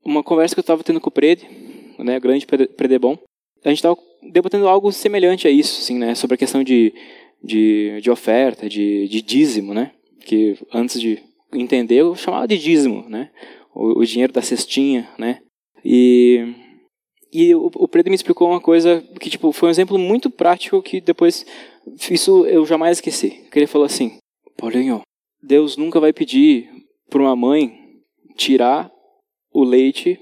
uma 0.05 0.23
conversa 0.23 0.55
que 0.55 0.59
eu 0.59 0.63
estava 0.63 0.83
tendo 0.83 1.01
com 1.01 1.09
o 1.09 1.11
Prede, 1.11 1.47
né, 1.99 2.17
o 2.17 2.21
grande 2.21 2.45
Predebon, 2.45 3.17
a 3.63 3.69
gente 3.69 3.79
estava 3.79 3.97
debatendo 4.31 4.67
algo 4.67 4.91
semelhante 4.91 5.47
a 5.47 5.51
isso, 5.51 5.81
assim, 5.81 5.97
né, 5.97 6.15
sobre 6.15 6.35
a 6.35 6.37
questão 6.37 6.63
de, 6.63 6.93
de, 7.43 7.99
de 8.01 8.11
oferta, 8.11 8.69
de, 8.69 9.07
de 9.07 9.21
dízimo, 9.21 9.73
né, 9.73 9.91
que 10.25 10.57
antes 10.73 11.01
de 11.01 11.19
entender 11.53 11.95
eu 11.95 12.15
chamava 12.15 12.47
de 12.47 12.57
dízimo, 12.57 13.07
né, 13.09 13.29
o, 13.73 13.99
o 13.99 14.05
dinheiro 14.05 14.33
da 14.33 14.41
cestinha, 14.41 15.09
né, 15.17 15.41
e 15.83 16.53
e 17.33 17.55
o, 17.55 17.71
o 17.75 17.87
Pedro 17.87 18.09
me 18.09 18.15
explicou 18.15 18.49
uma 18.49 18.59
coisa 18.59 19.01
que 19.19 19.29
tipo 19.29 19.51
foi 19.53 19.69
um 19.69 19.71
exemplo 19.71 19.97
muito 19.97 20.29
prático 20.29 20.81
que 20.81 20.99
depois 20.99 21.45
isso 22.09 22.45
eu 22.45 22.65
jamais 22.65 22.97
esqueci. 22.97 23.47
Que 23.49 23.59
ele 23.59 23.67
falou 23.67 23.85
assim: 23.85 24.17
Paulinho, 24.57 25.01
Deus 25.41 25.77
nunca 25.77 25.99
vai 25.99 26.11
pedir 26.11 26.69
para 27.09 27.21
uma 27.21 27.35
mãe 27.35 27.73
tirar 28.35 28.91
o 29.53 29.63
leite, 29.63 30.19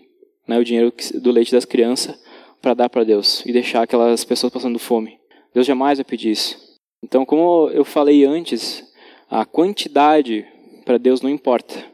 né, 0.48 0.58
o 0.60 0.64
dinheiro 0.64 0.94
do 1.16 1.32
leite 1.32 1.52
das 1.52 1.66
crianças 1.66 2.20
para 2.62 2.74
dar 2.74 2.90
para 2.90 3.04
Deus 3.04 3.44
e 3.46 3.52
deixar 3.52 3.84
aquelas 3.84 4.24
pessoas 4.24 4.52
passando 4.52 4.80
fome. 4.80 5.18
Deus 5.54 5.66
jamais 5.66 5.98
vai 5.98 6.06
pedir 6.06 6.32
isso. 6.32 6.58
Então, 7.04 7.26
como 7.26 7.70
eu 7.70 7.86
falei 7.86 8.26
antes, 8.26 8.84
a 9.30 9.46
quantidade 9.46 10.46
para 10.90 10.98
Deus 10.98 11.22
não 11.22 11.30
importa, 11.30 11.86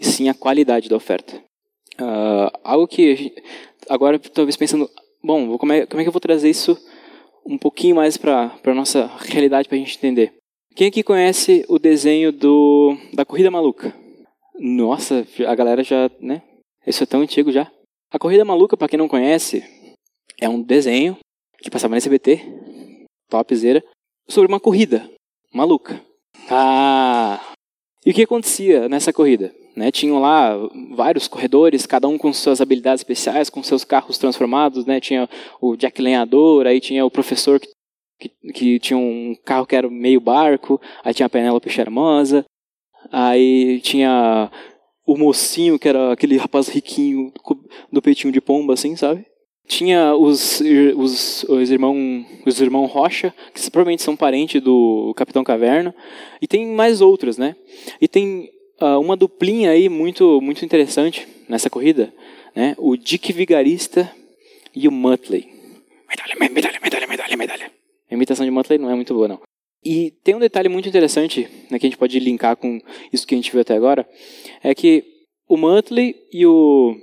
e 0.00 0.04
sim 0.04 0.28
a 0.28 0.34
qualidade 0.34 0.88
da 0.88 0.96
oferta. 0.96 1.40
Uh, 1.94 2.50
algo 2.64 2.88
que 2.88 3.32
agora 3.88 4.18
talvez 4.18 4.56
pensando, 4.56 4.90
bom, 5.22 5.56
como 5.56 5.72
é, 5.72 5.86
como 5.86 6.00
é 6.00 6.04
que 6.04 6.08
eu 6.08 6.12
vou 6.12 6.20
trazer 6.20 6.50
isso 6.50 6.76
um 7.46 7.56
pouquinho 7.56 7.94
mais 7.94 8.16
para 8.16 8.52
a 8.64 8.74
nossa 8.74 9.06
realidade 9.26 9.68
para 9.68 9.76
a 9.76 9.78
gente 9.78 9.96
entender? 9.96 10.34
Quem 10.74 10.88
aqui 10.88 11.04
conhece 11.04 11.64
o 11.68 11.78
desenho 11.78 12.32
do 12.32 12.96
da 13.12 13.24
Corrida 13.24 13.48
Maluca? 13.48 13.94
Nossa, 14.58 15.24
a 15.46 15.54
galera 15.54 15.84
já, 15.84 16.10
né? 16.18 16.42
Isso 16.84 17.04
é 17.04 17.06
tão 17.06 17.20
antigo 17.20 17.52
já. 17.52 17.70
A 18.10 18.18
Corrida 18.18 18.44
Maluca, 18.44 18.76
para 18.76 18.88
quem 18.88 18.98
não 18.98 19.06
conhece, 19.06 19.62
é 20.40 20.48
um 20.48 20.60
desenho 20.60 21.16
que 21.58 21.70
passava 21.70 21.92
no 21.92 21.98
SBT, 21.98 22.40
topzera, 23.30 23.84
sobre 24.28 24.48
uma 24.48 24.58
corrida 24.58 25.08
maluca. 25.54 26.04
Ah! 26.50 27.51
E 28.04 28.10
o 28.10 28.14
que 28.14 28.22
acontecia 28.22 28.88
nessa 28.88 29.12
corrida? 29.12 29.54
Né? 29.76 29.90
Tinham 29.90 30.20
lá 30.20 30.56
vários 30.94 31.28
corredores, 31.28 31.86
cada 31.86 32.08
um 32.08 32.18
com 32.18 32.32
suas 32.32 32.60
habilidades 32.60 33.00
especiais, 33.00 33.48
com 33.48 33.62
seus 33.62 33.84
carros 33.84 34.18
transformados. 34.18 34.84
Né? 34.84 35.00
Tinha 35.00 35.28
o 35.60 35.76
Jack 35.76 36.00
Lenhador, 36.02 36.66
aí 36.66 36.80
tinha 36.80 37.04
o 37.04 37.10
professor 37.10 37.60
que, 37.60 37.68
que, 38.18 38.52
que 38.52 38.78
tinha 38.80 38.98
um 38.98 39.34
carro 39.44 39.66
que 39.66 39.76
era 39.76 39.88
meio 39.88 40.20
barco, 40.20 40.80
aí 41.04 41.14
tinha 41.14 41.26
a 41.26 41.30
Penélope 41.30 41.70
Charmosa, 41.70 42.44
aí 43.10 43.80
tinha 43.80 44.50
o 45.06 45.16
mocinho, 45.16 45.78
que 45.78 45.88
era 45.88 46.12
aquele 46.12 46.36
rapaz 46.36 46.68
riquinho 46.68 47.32
do 47.90 48.02
peitinho 48.02 48.32
de 48.32 48.40
pomba, 48.40 48.74
assim, 48.74 48.94
sabe? 48.96 49.26
Tinha 49.66 50.14
os, 50.14 50.60
os, 50.96 51.44
os 51.44 51.70
irmãos 51.70 52.26
os 52.44 52.60
irmão 52.60 52.84
Rocha, 52.86 53.32
que 53.54 53.70
provavelmente 53.70 54.02
são 54.02 54.16
parentes 54.16 54.60
do 54.60 55.14
Capitão 55.16 55.44
Caverna. 55.44 55.94
E 56.40 56.46
tem 56.46 56.66
mais 56.66 57.00
outros, 57.00 57.38
né? 57.38 57.56
E 58.00 58.08
tem 58.08 58.50
uh, 58.80 58.98
uma 58.98 59.16
duplinha 59.16 59.70
aí 59.70 59.88
muito, 59.88 60.40
muito 60.40 60.64
interessante 60.64 61.26
nessa 61.48 61.70
corrida, 61.70 62.12
né? 62.54 62.74
O 62.78 62.96
Dick 62.96 63.32
Vigarista 63.32 64.10
e 64.74 64.88
o 64.88 64.92
Muttley. 64.92 65.48
Medalha, 66.08 66.34
medalha, 66.38 66.80
medalha, 66.82 67.06
medalha, 67.06 67.36
medalha. 67.36 67.72
A 68.10 68.14
imitação 68.14 68.44
de 68.44 68.50
Muttley 68.50 68.78
não 68.78 68.90
é 68.90 68.94
muito 68.94 69.14
boa, 69.14 69.28
não. 69.28 69.40
E 69.84 70.12
tem 70.22 70.34
um 70.34 70.40
detalhe 70.40 70.68
muito 70.68 70.88
interessante, 70.88 71.48
né, 71.70 71.78
que 71.78 71.86
a 71.86 71.88
gente 71.88 71.98
pode 71.98 72.18
linkar 72.18 72.56
com 72.56 72.80
isso 73.12 73.26
que 73.26 73.34
a 73.34 73.38
gente 73.38 73.50
viu 73.50 73.60
até 73.60 73.74
agora, 73.74 74.08
é 74.62 74.74
que 74.74 75.04
o 75.48 75.56
Muttley 75.56 76.14
e 76.32 76.46
o 76.46 76.94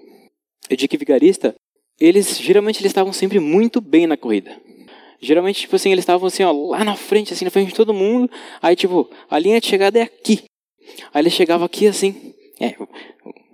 Dick 0.69 0.95
Vigarista, 0.95 1.53
eles 1.99 2.37
geralmente 2.37 2.79
eles 2.81 2.91
estavam 2.91 3.11
sempre 3.11 3.39
muito 3.39 3.81
bem 3.81 4.07
na 4.07 4.17
corrida. 4.17 4.55
Geralmente, 5.21 5.61
tipo 5.61 5.75
assim, 5.75 5.91
eles 5.91 6.03
estavam 6.03 6.27
assim, 6.27 6.43
ó, 6.43 6.51
lá 6.51 6.83
na 6.83 6.95
frente, 6.95 7.33
assim, 7.33 7.43
na 7.43 7.51
frente 7.51 7.69
de 7.69 7.75
todo 7.75 7.93
mundo. 7.93 8.31
Aí, 8.61 8.75
tipo, 8.75 9.09
a 9.29 9.37
linha 9.37 9.59
de 9.59 9.67
chegada 9.67 9.99
é 9.99 10.03
aqui. 10.03 10.43
Aí 11.13 11.21
ele 11.21 11.29
chegava 11.29 11.65
aqui 11.65 11.87
assim, 11.87 12.33
é, 12.59 12.75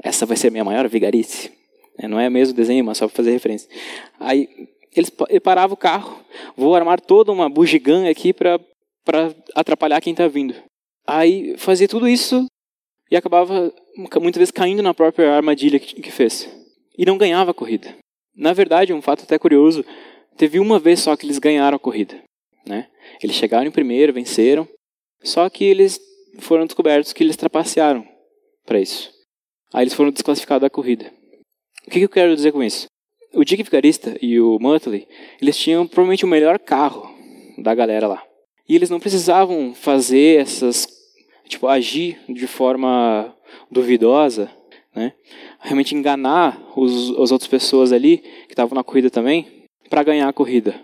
essa 0.04 0.26
vai 0.26 0.38
ser 0.38 0.48
a 0.48 0.52
minha 0.52 0.64
maior 0.64 0.88
vigarice. 0.88 1.52
É, 1.98 2.08
não 2.08 2.20
é 2.20 2.30
mesmo 2.30 2.54
o 2.54 2.58
desenho, 2.58 2.86
mas 2.86 2.98
só 2.98 3.08
para 3.08 3.16
fazer 3.16 3.32
referência. 3.32 3.70
Aí 4.20 4.48
eles, 4.96 5.12
ele 5.30 5.40
parava 5.40 5.74
o 5.74 5.78
carro, 5.78 6.20
vou 6.56 6.76
armar 6.76 7.02
toda 7.02 7.32
uma 7.32 7.50
bugiganga 7.50 8.10
aqui 8.10 8.32
para 8.32 8.60
atrapalhar 9.56 10.02
quem 10.02 10.12
está 10.12 10.28
vindo. 10.28 10.56
Aí 11.08 11.56
fazia 11.58 11.88
tudo 11.88 12.08
isso 12.08 12.46
e 13.10 13.16
acabava 13.16 13.74
muitas 14.20 14.40
vezes 14.40 14.52
caindo 14.52 14.82
na 14.82 14.94
própria 14.94 15.36
armadilha 15.36 15.80
que, 15.80 16.02
que 16.02 16.12
fez. 16.12 16.50
E 16.98 17.06
não 17.06 17.18
ganhava 17.18 17.52
a 17.52 17.54
corrida. 17.54 17.96
Na 18.36 18.54
verdade, 18.54 18.94
um 18.94 19.02
fato 19.02 19.24
até 19.24 19.40
curioso, 19.40 19.86
teve 20.38 20.60
uma 20.60 20.78
vez 20.80 21.00
só 21.00 21.16
que 21.16 21.26
eles 21.26 21.40
ganharam 21.40 21.78
a 21.78 21.80
corrida. 21.80 22.22
Né? 22.68 22.88
Eles 23.22 23.36
chegaram 23.36 23.68
em 23.68 23.72
primeiro, 23.72 24.14
venceram, 24.14 24.68
só 25.24 25.50
que 25.50 25.64
eles 25.64 26.00
foram 26.40 26.66
descobertos 26.66 27.14
que 27.14 27.24
eles 27.24 27.38
trapacearam 27.38 28.06
para 28.66 28.80
isso. 28.80 29.12
Aí 29.74 29.84
eles 29.84 29.94
foram 29.94 30.12
desclassificados 30.12 30.62
da 30.62 30.70
corrida. 30.70 31.12
O 31.88 31.92
que, 31.92 32.00
que 32.00 32.06
eu 32.06 32.10
quero 32.10 32.36
dizer 32.36 32.52
com 32.52 32.64
isso? 32.64 32.88
O 33.34 33.44
Dick 33.44 33.62
Vigarista 33.64 34.18
e 34.22 34.40
o 34.40 34.58
Muttley, 34.60 35.08
eles 35.42 35.58
tinham 35.58 35.86
provavelmente 35.86 36.26
o 36.26 36.28
melhor 36.28 36.58
carro 36.58 37.10
da 37.58 37.76
galera 37.76 38.08
lá. 38.08 38.24
E 38.68 38.76
eles 38.76 38.90
não 38.90 39.00
precisavam 39.00 39.74
fazer 39.76 40.42
essas, 40.42 40.88
tipo, 41.48 41.68
agir 41.68 42.20
de 42.28 42.48
forma 42.48 43.36
duvidosa, 43.70 44.50
né? 44.96 45.14
Realmente 45.60 45.94
enganar 45.94 46.60
os, 46.76 47.12
as 47.20 47.32
outras 47.32 47.48
pessoas 47.48 47.92
ali 47.92 48.20
que 48.48 48.54
estavam 48.54 48.76
na 48.76 48.84
corrida 48.84 49.10
também 49.10 49.66
para 49.90 50.04
ganhar 50.04 50.28
a 50.28 50.34
corrida. 50.34 50.80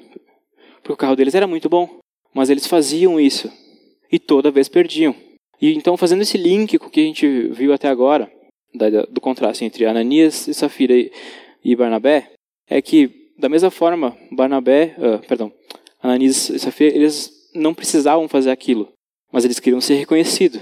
Porque 0.77 0.93
o 0.93 0.97
carro 0.97 1.15
deles 1.15 1.33
era 1.33 1.47
muito 1.47 1.69
bom, 1.69 1.99
mas 2.33 2.49
eles 2.49 2.67
faziam 2.67 3.19
isso 3.19 3.51
e 4.11 4.19
toda 4.19 4.51
vez 4.51 4.67
perdiam. 4.67 5.15
E 5.61 5.73
então 5.73 5.95
fazendo 5.95 6.21
esse 6.21 6.37
link 6.37 6.77
com 6.77 6.87
o 6.87 6.89
que 6.89 6.99
a 6.99 7.03
gente 7.03 7.47
viu 7.49 7.73
até 7.73 7.87
agora, 7.87 8.31
da, 8.73 9.03
do 9.03 9.21
contraste 9.21 9.63
entre 9.63 9.85
Ananias 9.85 10.47
e 10.47 10.53
Safira 10.53 10.93
e, 10.93 11.11
e 11.63 11.75
Barnabé, 11.75 12.31
é 12.69 12.81
que 12.81 13.09
da 13.37 13.49
mesma 13.49 13.71
forma 13.71 14.17
Barnabé, 14.31 14.95
uh, 14.97 15.27
perdão, 15.27 15.51
Ananias 16.01 16.49
e 16.49 16.59
Safira, 16.59 16.95
eles 16.95 17.31
não 17.53 17.73
precisavam 17.73 18.27
fazer 18.27 18.51
aquilo, 18.51 18.89
mas 19.31 19.45
eles 19.45 19.59
queriam 19.59 19.81
ser 19.81 19.95
reconhecidos. 19.95 20.61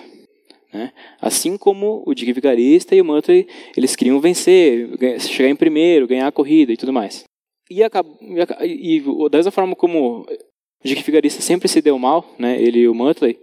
Né? 0.72 0.92
Assim 1.20 1.58
como 1.58 2.04
o 2.06 2.14
Dick 2.14 2.32
Vigarista 2.32 2.96
e 2.96 3.02
o 3.02 3.06
Muttley, 3.06 3.48
eles 3.76 3.96
queriam 3.96 4.20
vencer, 4.20 4.90
chegar 5.20 5.50
em 5.50 5.56
primeiro, 5.56 6.08
ganhar 6.08 6.28
a 6.28 6.32
corrida 6.32 6.72
e 6.72 6.78
tudo 6.78 6.94
mais. 6.94 7.24
E, 7.70 7.82
e, 7.82 8.98
e 8.98 9.30
da 9.30 9.38
mesma 9.38 9.52
forma 9.52 9.76
como 9.76 10.22
o 10.22 10.26
Dick 10.84 11.04
Vigarista 11.04 11.42
sempre 11.42 11.68
se 11.68 11.82
deu 11.82 11.98
mal, 12.00 12.26
né, 12.38 12.62
ele 12.62 12.80
e 12.80 12.88
o 12.88 12.96
Muttley, 12.96 13.40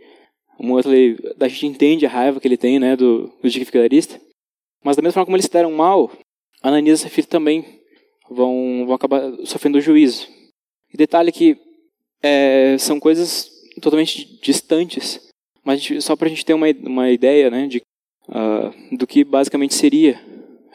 o 0.59 0.65
Muttley, 0.65 1.17
a 1.39 1.49
gente 1.49 1.67
entende 1.67 2.07
a 2.07 2.09
raiva 2.09 2.41
que 2.41 2.49
ele 2.49 2.57
tem 2.57 2.79
né, 2.79 2.97
do, 2.97 3.31
do 3.43 3.49
Dick 3.49 3.65
Vigarista, 3.65 4.21
mas 4.83 4.97
da 4.97 5.03
mesma 5.03 5.15
forma 5.15 5.27
como 5.27 5.37
eles 5.37 5.47
se 5.47 5.53
deram 5.53 5.73
mal, 5.73 6.11
Ananias 6.63 7.01
e 7.01 7.03
Safira 7.03 7.27
também 7.27 7.65
vão, 8.31 8.85
vão 8.87 8.95
acabar 8.95 9.21
sofrendo 9.45 9.81
juízo. 9.81 10.29
E 10.93 10.97
detalhe 10.97 11.31
que 11.31 11.59
é, 12.23 12.77
são 12.79 12.99
coisas 12.99 13.51
totalmente 13.81 14.41
distantes, 14.41 15.26
mas 15.67 15.85
só 16.01 16.15
para 16.15 16.27
a 16.27 16.31
gente 16.31 16.45
ter 16.45 16.55
uma, 16.55 16.67
uma 16.85 17.11
ideia 17.11 17.51
né, 17.51 17.67
de, 17.67 17.83
uh, 18.29 18.97
do 18.97 19.05
que 19.05 19.25
basicamente 19.25 19.75
seria 19.75 20.21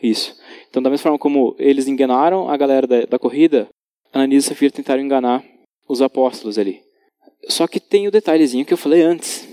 isso. 0.04 0.38
Então, 0.70 0.84
da 0.84 0.90
mesma 0.90 1.04
forma 1.04 1.18
como 1.18 1.56
eles 1.58 1.88
enganaram 1.88 2.50
a 2.50 2.58
galera 2.58 2.86
da, 2.86 3.06
da 3.06 3.18
corrida, 3.18 3.70
Ananias 4.12 4.44
e 4.44 4.48
Safira 4.50 4.74
tentaram 4.74 5.02
enganar 5.02 5.46
os 5.88 6.02
apóstolos 6.02 6.60
ali. 6.60 6.82
Só 7.48 7.68
que 7.68 7.80
tem 7.80 8.06
o 8.06 8.12
detalhezinho 8.12 8.66
que 8.66 8.74
eu 8.74 8.78
falei 8.78 9.02
antes. 9.02 9.48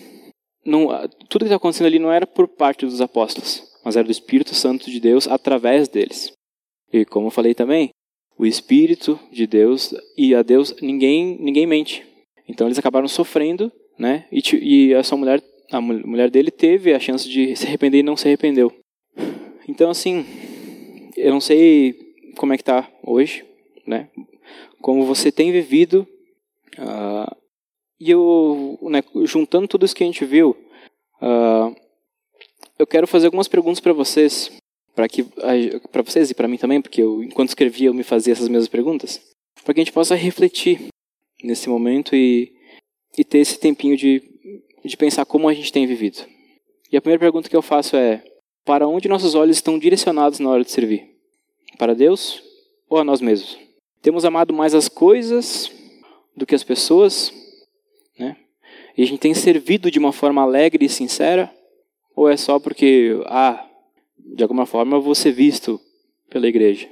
Não, 0.64 0.88
tudo 1.28 1.42
que 1.42 1.44
está 1.44 1.56
acontecendo 1.56 1.86
ali 1.86 2.00
não 2.00 2.10
era 2.10 2.26
por 2.26 2.48
parte 2.48 2.84
dos 2.84 3.00
apóstolos, 3.00 3.62
mas 3.84 3.94
era 3.94 4.04
do 4.04 4.10
Espírito 4.10 4.56
Santo 4.56 4.90
de 4.90 4.98
Deus 4.98 5.28
através 5.28 5.86
deles. 5.86 6.32
E 6.92 7.04
como 7.04 7.28
eu 7.28 7.30
falei 7.30 7.54
também, 7.54 7.90
o 8.36 8.44
Espírito 8.44 9.20
de 9.30 9.46
Deus 9.46 9.94
e 10.16 10.34
a 10.34 10.42
Deus 10.42 10.74
ninguém 10.82 11.38
ninguém 11.40 11.64
mente. 11.64 12.04
Então 12.48 12.66
eles 12.66 12.78
acabaram 12.78 13.06
sofrendo, 13.06 13.70
né? 13.98 14.26
E, 14.30 14.40
e 14.62 14.92
essa 14.92 15.16
mulher, 15.16 15.42
a 15.70 15.80
mulher 15.80 16.30
dele 16.30 16.50
teve 16.50 16.94
a 16.94 17.00
chance 17.00 17.28
de 17.28 17.56
se 17.56 17.66
arrepender 17.66 17.98
e 17.98 18.02
não 18.02 18.16
se 18.16 18.26
arrependeu. 18.26 18.72
Então 19.68 19.90
assim, 19.90 20.24
eu 21.16 21.30
não 21.32 21.40
sei 21.40 21.94
como 22.36 22.52
é 22.52 22.56
que 22.56 22.62
está 22.62 22.88
hoje, 23.02 23.44
né? 23.86 24.08
Como 24.80 25.04
você 25.04 25.32
tem 25.32 25.50
vivido 25.50 26.06
uh, 26.78 27.36
e 28.00 28.10
eu, 28.10 28.78
né, 28.82 29.02
juntando 29.24 29.66
tudo 29.66 29.84
isso 29.84 29.94
que 29.94 30.04
a 30.04 30.06
gente 30.06 30.24
viu, 30.24 30.56
uh, 31.20 31.74
eu 32.78 32.86
quero 32.86 33.08
fazer 33.08 33.26
algumas 33.26 33.48
perguntas 33.48 33.80
para 33.80 33.92
vocês 33.92 34.52
para 34.98 35.08
que 35.08 35.22
para 35.92 36.02
vocês 36.02 36.28
e 36.28 36.34
para 36.34 36.48
mim 36.48 36.56
também, 36.56 36.82
porque 36.82 37.00
eu, 37.00 37.22
enquanto 37.22 37.50
escrevia 37.50 37.88
eu 37.88 37.94
me 37.94 38.02
fazia 38.02 38.32
essas 38.32 38.48
mesmas 38.48 38.66
perguntas, 38.66 39.20
para 39.64 39.72
que 39.72 39.80
a 39.80 39.84
gente 39.84 39.92
possa 39.92 40.16
refletir 40.16 40.88
nesse 41.44 41.68
momento 41.68 42.16
e, 42.16 42.52
e 43.16 43.24
ter 43.24 43.38
esse 43.38 43.58
tempinho 43.58 43.96
de, 43.96 44.22
de 44.84 44.96
pensar 44.96 45.24
como 45.24 45.48
a 45.48 45.54
gente 45.54 45.72
tem 45.72 45.86
vivido. 45.86 46.24
E 46.90 46.96
a 46.96 47.00
primeira 47.00 47.20
pergunta 47.20 47.48
que 47.48 47.56
eu 47.56 47.62
faço 47.62 47.96
é: 47.96 48.22
para 48.64 48.86
onde 48.86 49.08
nossos 49.08 49.34
olhos 49.34 49.56
estão 49.56 49.78
direcionados 49.78 50.38
na 50.38 50.50
hora 50.50 50.64
de 50.64 50.70
servir? 50.70 51.16
Para 51.78 51.94
Deus 51.94 52.42
ou 52.88 52.98
a 52.98 53.04
nós 53.04 53.20
mesmos? 53.20 53.58
Temos 54.02 54.24
amado 54.24 54.52
mais 54.52 54.74
as 54.74 54.88
coisas 54.88 55.70
do 56.36 56.46
que 56.46 56.54
as 56.54 56.64
pessoas, 56.64 57.32
né? 58.18 58.36
E 58.96 59.02
a 59.02 59.06
gente 59.06 59.20
tem 59.20 59.34
servido 59.34 59.90
de 59.90 59.98
uma 59.98 60.12
forma 60.12 60.42
alegre 60.42 60.84
e 60.84 60.88
sincera? 60.88 61.52
Ou 62.14 62.28
é 62.28 62.36
só 62.36 62.58
porque, 62.58 63.20
ah, 63.26 63.64
de 64.18 64.42
alguma 64.42 64.66
forma, 64.66 64.96
eu 64.96 65.02
vou 65.02 65.14
ser 65.14 65.32
visto 65.32 65.80
pela 66.28 66.48
igreja. 66.48 66.88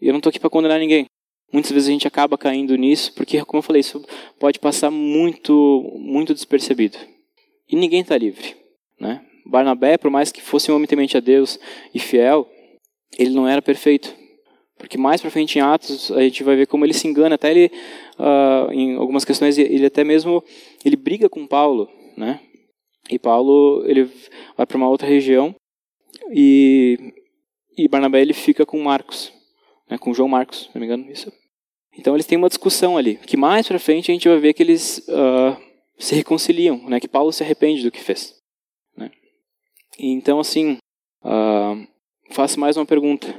E 0.00 0.08
eu 0.08 0.12
não 0.12 0.18
estou 0.18 0.30
aqui 0.30 0.40
para 0.40 0.50
condenar 0.50 0.78
ninguém. 0.78 1.06
Muitas 1.52 1.70
vezes 1.70 1.88
a 1.88 1.92
gente 1.92 2.08
acaba 2.08 2.36
caindo 2.36 2.76
nisso, 2.76 3.12
porque, 3.14 3.42
como 3.44 3.58
eu 3.58 3.62
falei, 3.62 3.80
isso 3.80 4.04
pode 4.38 4.58
passar 4.58 4.90
muito, 4.90 5.92
muito 5.98 6.34
despercebido. 6.34 6.98
E 7.70 7.76
ninguém 7.76 8.00
está 8.00 8.16
livre. 8.16 8.56
Né? 9.00 9.24
Barnabé, 9.46 9.96
por 9.96 10.10
mais 10.10 10.32
que 10.32 10.42
fosse 10.42 10.70
um 10.70 10.76
homem 10.76 10.86
temente 10.86 11.16
a 11.16 11.20
Deus 11.20 11.58
e 11.94 11.98
fiel, 11.98 12.48
ele 13.18 13.30
não 13.30 13.48
era 13.48 13.62
perfeito. 13.62 14.14
Porque 14.78 14.98
mais 14.98 15.20
para 15.20 15.30
frente 15.30 15.58
em 15.58 15.62
Atos 15.62 16.10
a 16.12 16.20
gente 16.20 16.42
vai 16.42 16.56
ver 16.56 16.66
como 16.66 16.84
ele 16.84 16.92
se 16.92 17.08
engana, 17.08 17.36
até 17.36 17.50
ele 17.50 17.70
uh, 18.18 18.70
em 18.72 18.96
algumas 18.96 19.24
questões 19.24 19.56
ele 19.56 19.86
até 19.86 20.04
mesmo 20.04 20.44
ele 20.84 20.96
briga 20.96 21.28
com 21.28 21.46
Paulo, 21.46 21.88
né? 22.16 22.40
E 23.10 23.18
Paulo 23.18 23.84
ele 23.86 24.10
vai 24.56 24.66
para 24.66 24.76
uma 24.76 24.88
outra 24.88 25.06
região 25.06 25.54
e, 26.30 26.98
e 27.76 27.88
Barnabé 27.88 28.20
ele 28.20 28.34
fica 28.34 28.66
com 28.66 28.82
Marcos, 28.82 29.32
né, 29.88 29.98
com 29.98 30.14
João 30.14 30.28
Marcos, 30.28 30.64
se 30.64 30.70
não 30.74 30.80
me 30.80 30.86
engano, 30.86 31.10
isso. 31.10 31.32
Então 31.98 32.14
eles 32.14 32.26
têm 32.26 32.36
uma 32.36 32.48
discussão 32.48 32.96
ali, 32.96 33.16
que 33.16 33.36
mais 33.36 33.66
para 33.66 33.78
frente 33.78 34.10
a 34.10 34.14
gente 34.14 34.28
vai 34.28 34.38
ver 34.38 34.52
que 34.52 34.62
eles 34.62 34.98
uh, 35.08 35.56
se 35.98 36.14
reconciliam, 36.14 36.78
né, 36.88 37.00
que 37.00 37.08
Paulo 37.08 37.32
se 37.32 37.42
arrepende 37.42 37.82
do 37.82 37.90
que 37.90 38.02
fez. 38.02 38.34
Né. 38.96 39.10
Então 39.98 40.38
assim, 40.38 40.76
uh, 41.24 41.86
faço 42.30 42.60
mais 42.60 42.76
uma 42.76 42.84
pergunta: 42.84 43.34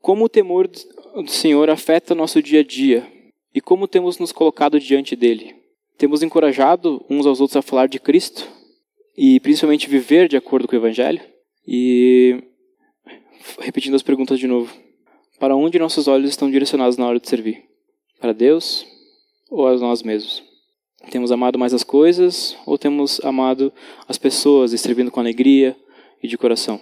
como 0.00 0.24
o 0.24 0.28
temor 0.28 0.66
do 0.68 1.28
Senhor 1.28 1.70
afeta 1.70 2.14
nosso 2.14 2.42
dia 2.42 2.60
a 2.60 2.64
dia 2.64 3.06
e 3.54 3.60
como 3.60 3.86
temos 3.86 4.18
nos 4.18 4.32
colocado 4.32 4.80
diante 4.80 5.14
dele? 5.14 5.54
Temos 5.96 6.24
encorajado 6.24 7.04
uns 7.08 7.24
aos 7.24 7.40
outros 7.40 7.56
a 7.56 7.62
falar 7.62 7.86
de 7.86 8.00
Cristo 8.00 8.48
e 9.16 9.38
principalmente 9.38 9.88
viver 9.88 10.28
de 10.28 10.36
acordo 10.36 10.66
com 10.66 10.74
o 10.74 10.78
Evangelho? 10.78 11.20
E 11.66 12.42
repetindo 13.60 13.94
as 13.94 14.02
perguntas 14.02 14.38
de 14.38 14.48
novo. 14.48 14.74
Para 15.38 15.56
onde 15.56 15.78
nossos 15.78 16.06
olhos 16.06 16.30
estão 16.30 16.50
direcionados 16.50 16.96
na 16.96 17.06
hora 17.06 17.18
de 17.18 17.28
servir? 17.28 17.64
Para 18.20 18.32
Deus 18.32 18.86
ou 19.50 19.66
a 19.66 19.76
nós 19.76 20.02
mesmos? 20.02 20.42
Temos 21.10 21.32
amado 21.32 21.58
mais 21.58 21.74
as 21.74 21.82
coisas 21.82 22.56
ou 22.64 22.78
temos 22.78 23.20
amado 23.24 23.72
as 24.08 24.16
pessoas 24.16 24.72
e 24.72 24.78
servindo 24.78 25.10
com 25.10 25.20
alegria 25.20 25.76
e 26.22 26.28
de 26.28 26.38
coração? 26.38 26.80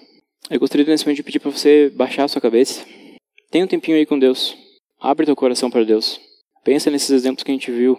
Eu 0.50 0.60
gostaria 0.60 0.86
nesse 0.86 1.04
momento 1.04 1.16
de 1.16 1.22
pedir 1.22 1.40
para 1.40 1.50
você 1.50 1.90
baixar 1.94 2.24
a 2.24 2.28
sua 2.28 2.40
cabeça. 2.40 2.84
Tenha 3.50 3.64
um 3.64 3.68
tempinho 3.68 3.96
aí 3.96 4.04
com 4.04 4.18
Deus. 4.18 4.56
Abre 5.00 5.26
teu 5.26 5.34
coração 5.34 5.70
para 5.70 5.84
Deus. 5.84 6.20
Pensa 6.62 6.90
nesses 6.90 7.10
exemplos 7.10 7.42
que 7.42 7.50
a 7.50 7.54
gente 7.54 7.70
viu 7.70 7.98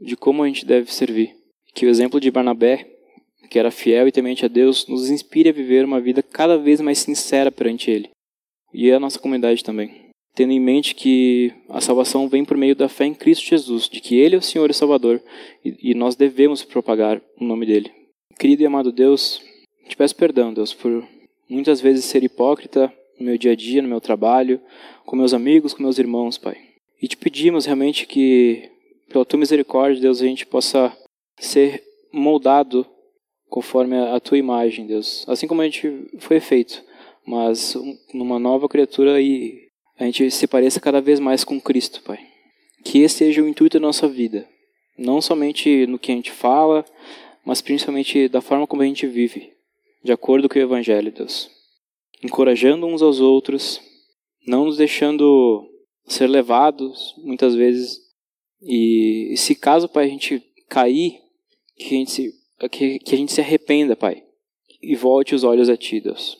de 0.00 0.16
como 0.16 0.42
a 0.42 0.46
gente 0.46 0.64
deve 0.64 0.92
servir. 0.92 1.34
Que 1.74 1.84
o 1.84 1.88
exemplo 1.88 2.20
de 2.20 2.30
Barnabé, 2.30 2.86
que 3.50 3.58
era 3.58 3.70
fiel 3.70 4.08
e 4.08 4.12
temente 4.12 4.44
a 4.44 4.48
Deus, 4.48 4.86
nos 4.86 5.10
inspire 5.10 5.50
a 5.50 5.52
viver 5.52 5.84
uma 5.84 6.00
vida 6.00 6.22
cada 6.22 6.56
vez 6.56 6.80
mais 6.80 6.98
sincera 6.98 7.50
perante 7.50 7.90
Ele. 7.90 8.10
E 8.72 8.90
a 8.90 9.00
nossa 9.00 9.18
comunidade 9.18 9.64
também. 9.64 10.10
Tendo 10.34 10.52
em 10.52 10.60
mente 10.60 10.94
que 10.94 11.52
a 11.68 11.80
salvação 11.80 12.28
vem 12.28 12.44
por 12.44 12.56
meio 12.56 12.76
da 12.76 12.88
fé 12.88 13.04
em 13.04 13.14
Cristo 13.14 13.44
Jesus, 13.44 13.88
de 13.88 14.00
que 14.00 14.16
Ele 14.16 14.36
é 14.36 14.38
o 14.38 14.42
Senhor 14.42 14.70
e 14.70 14.74
Salvador, 14.74 15.20
e, 15.64 15.94
nós 15.94 16.14
devemos 16.14 16.62
propagar 16.62 17.20
o 17.40 17.44
nome 17.44 17.66
dele. 17.66 17.90
Querido 18.38 18.62
e 18.62 18.66
amado 18.66 18.92
Deus, 18.92 19.42
te 19.88 19.96
peço 19.96 20.14
perdão, 20.14 20.54
Deus, 20.54 20.72
por 20.72 21.06
muitas 21.48 21.80
vezes 21.80 22.04
ser 22.04 22.22
hipócrita 22.22 22.92
no 23.18 23.26
meu 23.26 23.36
dia 23.36 23.52
a 23.52 23.56
dia, 23.56 23.82
no 23.82 23.88
meu 23.88 24.00
trabalho, 24.00 24.60
com 25.04 25.16
meus 25.16 25.34
amigos, 25.34 25.74
com 25.74 25.82
meus 25.82 25.98
irmãos, 25.98 26.38
Pai. 26.38 26.56
E 27.02 27.08
te 27.08 27.16
pedimos 27.16 27.66
realmente 27.66 28.06
que, 28.06 28.70
pela 29.08 29.24
tua 29.24 29.38
misericórdia, 29.38 30.00
Deus, 30.00 30.22
a 30.22 30.26
gente 30.26 30.46
possa 30.46 30.96
ser 31.38 31.82
moldado 32.12 32.86
conforme 33.48 33.96
a 33.96 34.20
tua 34.20 34.38
imagem, 34.38 34.86
Deus. 34.86 35.24
Assim 35.26 35.46
como 35.46 35.60
a 35.60 35.64
gente 35.64 36.08
foi 36.18 36.38
feito, 36.40 36.82
mas 37.30 37.76
numa 38.12 38.40
nova 38.40 38.68
criatura 38.68 39.20
e 39.20 39.68
a 39.96 40.04
gente 40.04 40.28
se 40.32 40.48
pareça 40.48 40.80
cada 40.80 41.00
vez 41.00 41.20
mais 41.20 41.44
com 41.44 41.60
Cristo, 41.60 42.02
Pai. 42.02 42.18
Que 42.84 43.02
esse 43.02 43.18
seja 43.18 43.40
o 43.40 43.46
intuito 43.46 43.78
da 43.78 43.86
nossa 43.86 44.08
vida. 44.08 44.48
Não 44.98 45.20
somente 45.20 45.86
no 45.86 45.96
que 45.96 46.10
a 46.10 46.14
gente 46.16 46.32
fala, 46.32 46.84
mas 47.44 47.62
principalmente 47.62 48.26
da 48.28 48.40
forma 48.40 48.66
como 48.66 48.82
a 48.82 48.84
gente 48.84 49.06
vive 49.06 49.52
de 50.02 50.10
acordo 50.10 50.48
com 50.48 50.58
o 50.58 50.62
Evangelho, 50.62 51.12
Deus. 51.12 51.48
Encorajando 52.20 52.84
uns 52.84 53.00
aos 53.00 53.20
outros, 53.20 53.80
não 54.44 54.64
nos 54.64 54.76
deixando 54.76 55.68
ser 56.06 56.26
levados, 56.26 57.14
muitas 57.18 57.54
vezes. 57.54 57.96
E 58.60 59.34
se 59.36 59.54
caso, 59.54 59.88
Pai, 59.88 60.06
a 60.06 60.08
gente 60.08 60.42
cair, 60.68 61.20
que 61.76 61.94
a 61.94 61.98
gente 61.98 62.10
se, 62.10 62.34
que, 62.70 62.98
que 62.98 63.14
a 63.14 63.18
gente 63.18 63.32
se 63.32 63.40
arrependa, 63.40 63.94
Pai, 63.94 64.24
e 64.82 64.96
volte 64.96 65.32
os 65.32 65.44
olhos 65.44 65.68
a 65.68 65.76
Ti, 65.76 66.00
Deus. 66.00 66.39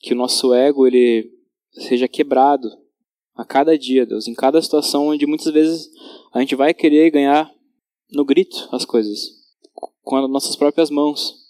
Que 0.00 0.12
o 0.12 0.16
nosso 0.16 0.54
ego, 0.54 0.86
ele 0.86 1.30
seja 1.72 2.08
quebrado 2.08 2.68
a 3.34 3.44
cada 3.44 3.78
dia, 3.78 4.04
Deus, 4.04 4.26
em 4.26 4.34
cada 4.34 4.60
situação 4.60 5.08
onde 5.08 5.26
muitas 5.26 5.52
vezes 5.52 5.88
a 6.32 6.40
gente 6.40 6.54
vai 6.54 6.74
querer 6.74 7.10
ganhar 7.10 7.50
no 8.10 8.24
grito 8.24 8.68
as 8.72 8.84
coisas, 8.84 9.30
com 10.02 10.16
as 10.16 10.30
nossas 10.30 10.56
próprias 10.56 10.90
mãos 10.90 11.40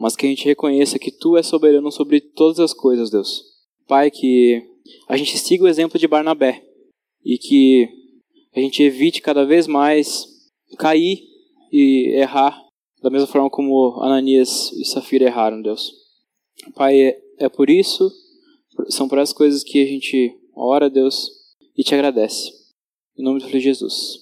mas 0.00 0.16
que 0.16 0.24
a 0.24 0.28
gente 0.30 0.46
reconheça 0.46 0.98
que 0.98 1.10
Tu 1.10 1.36
és 1.36 1.46
soberano 1.46 1.92
sobre 1.92 2.22
todas 2.22 2.58
as 2.58 2.72
coisas, 2.72 3.10
Deus. 3.10 3.44
Pai, 3.86 4.10
que 4.10 4.66
a 5.06 5.14
gente 5.14 5.36
siga 5.36 5.64
o 5.64 5.68
exemplo 5.68 5.98
de 5.98 6.08
Barnabé 6.08 6.64
e 7.22 7.36
que 7.36 7.86
a 8.56 8.60
gente 8.60 8.82
evite 8.82 9.20
cada 9.20 9.44
vez 9.44 9.66
mais 9.66 10.26
cair 10.78 11.22
e 11.70 12.14
errar 12.14 12.58
da 13.02 13.10
mesma 13.10 13.26
forma 13.26 13.50
como 13.50 14.00
Ananias 14.00 14.72
e 14.72 14.86
Safira 14.86 15.26
erraram, 15.26 15.60
Deus. 15.60 15.92
Pai, 16.74 17.14
é, 17.40 17.48
por 17.48 17.70
isso, 17.70 18.12
são 18.88 19.08
por 19.08 19.18
essas 19.18 19.34
coisas 19.34 19.64
que 19.64 19.82
a 19.82 19.86
gente 19.86 20.38
ora, 20.54 20.90
Deus, 20.90 21.30
e 21.76 21.82
te 21.82 21.94
agradece. 21.94 22.52
Em 23.18 23.22
nome 23.24 23.40
do 23.40 23.46
Filho 23.46 23.58
de 23.58 23.64
Jesus. 23.64 24.20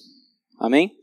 Amém? 0.57 0.98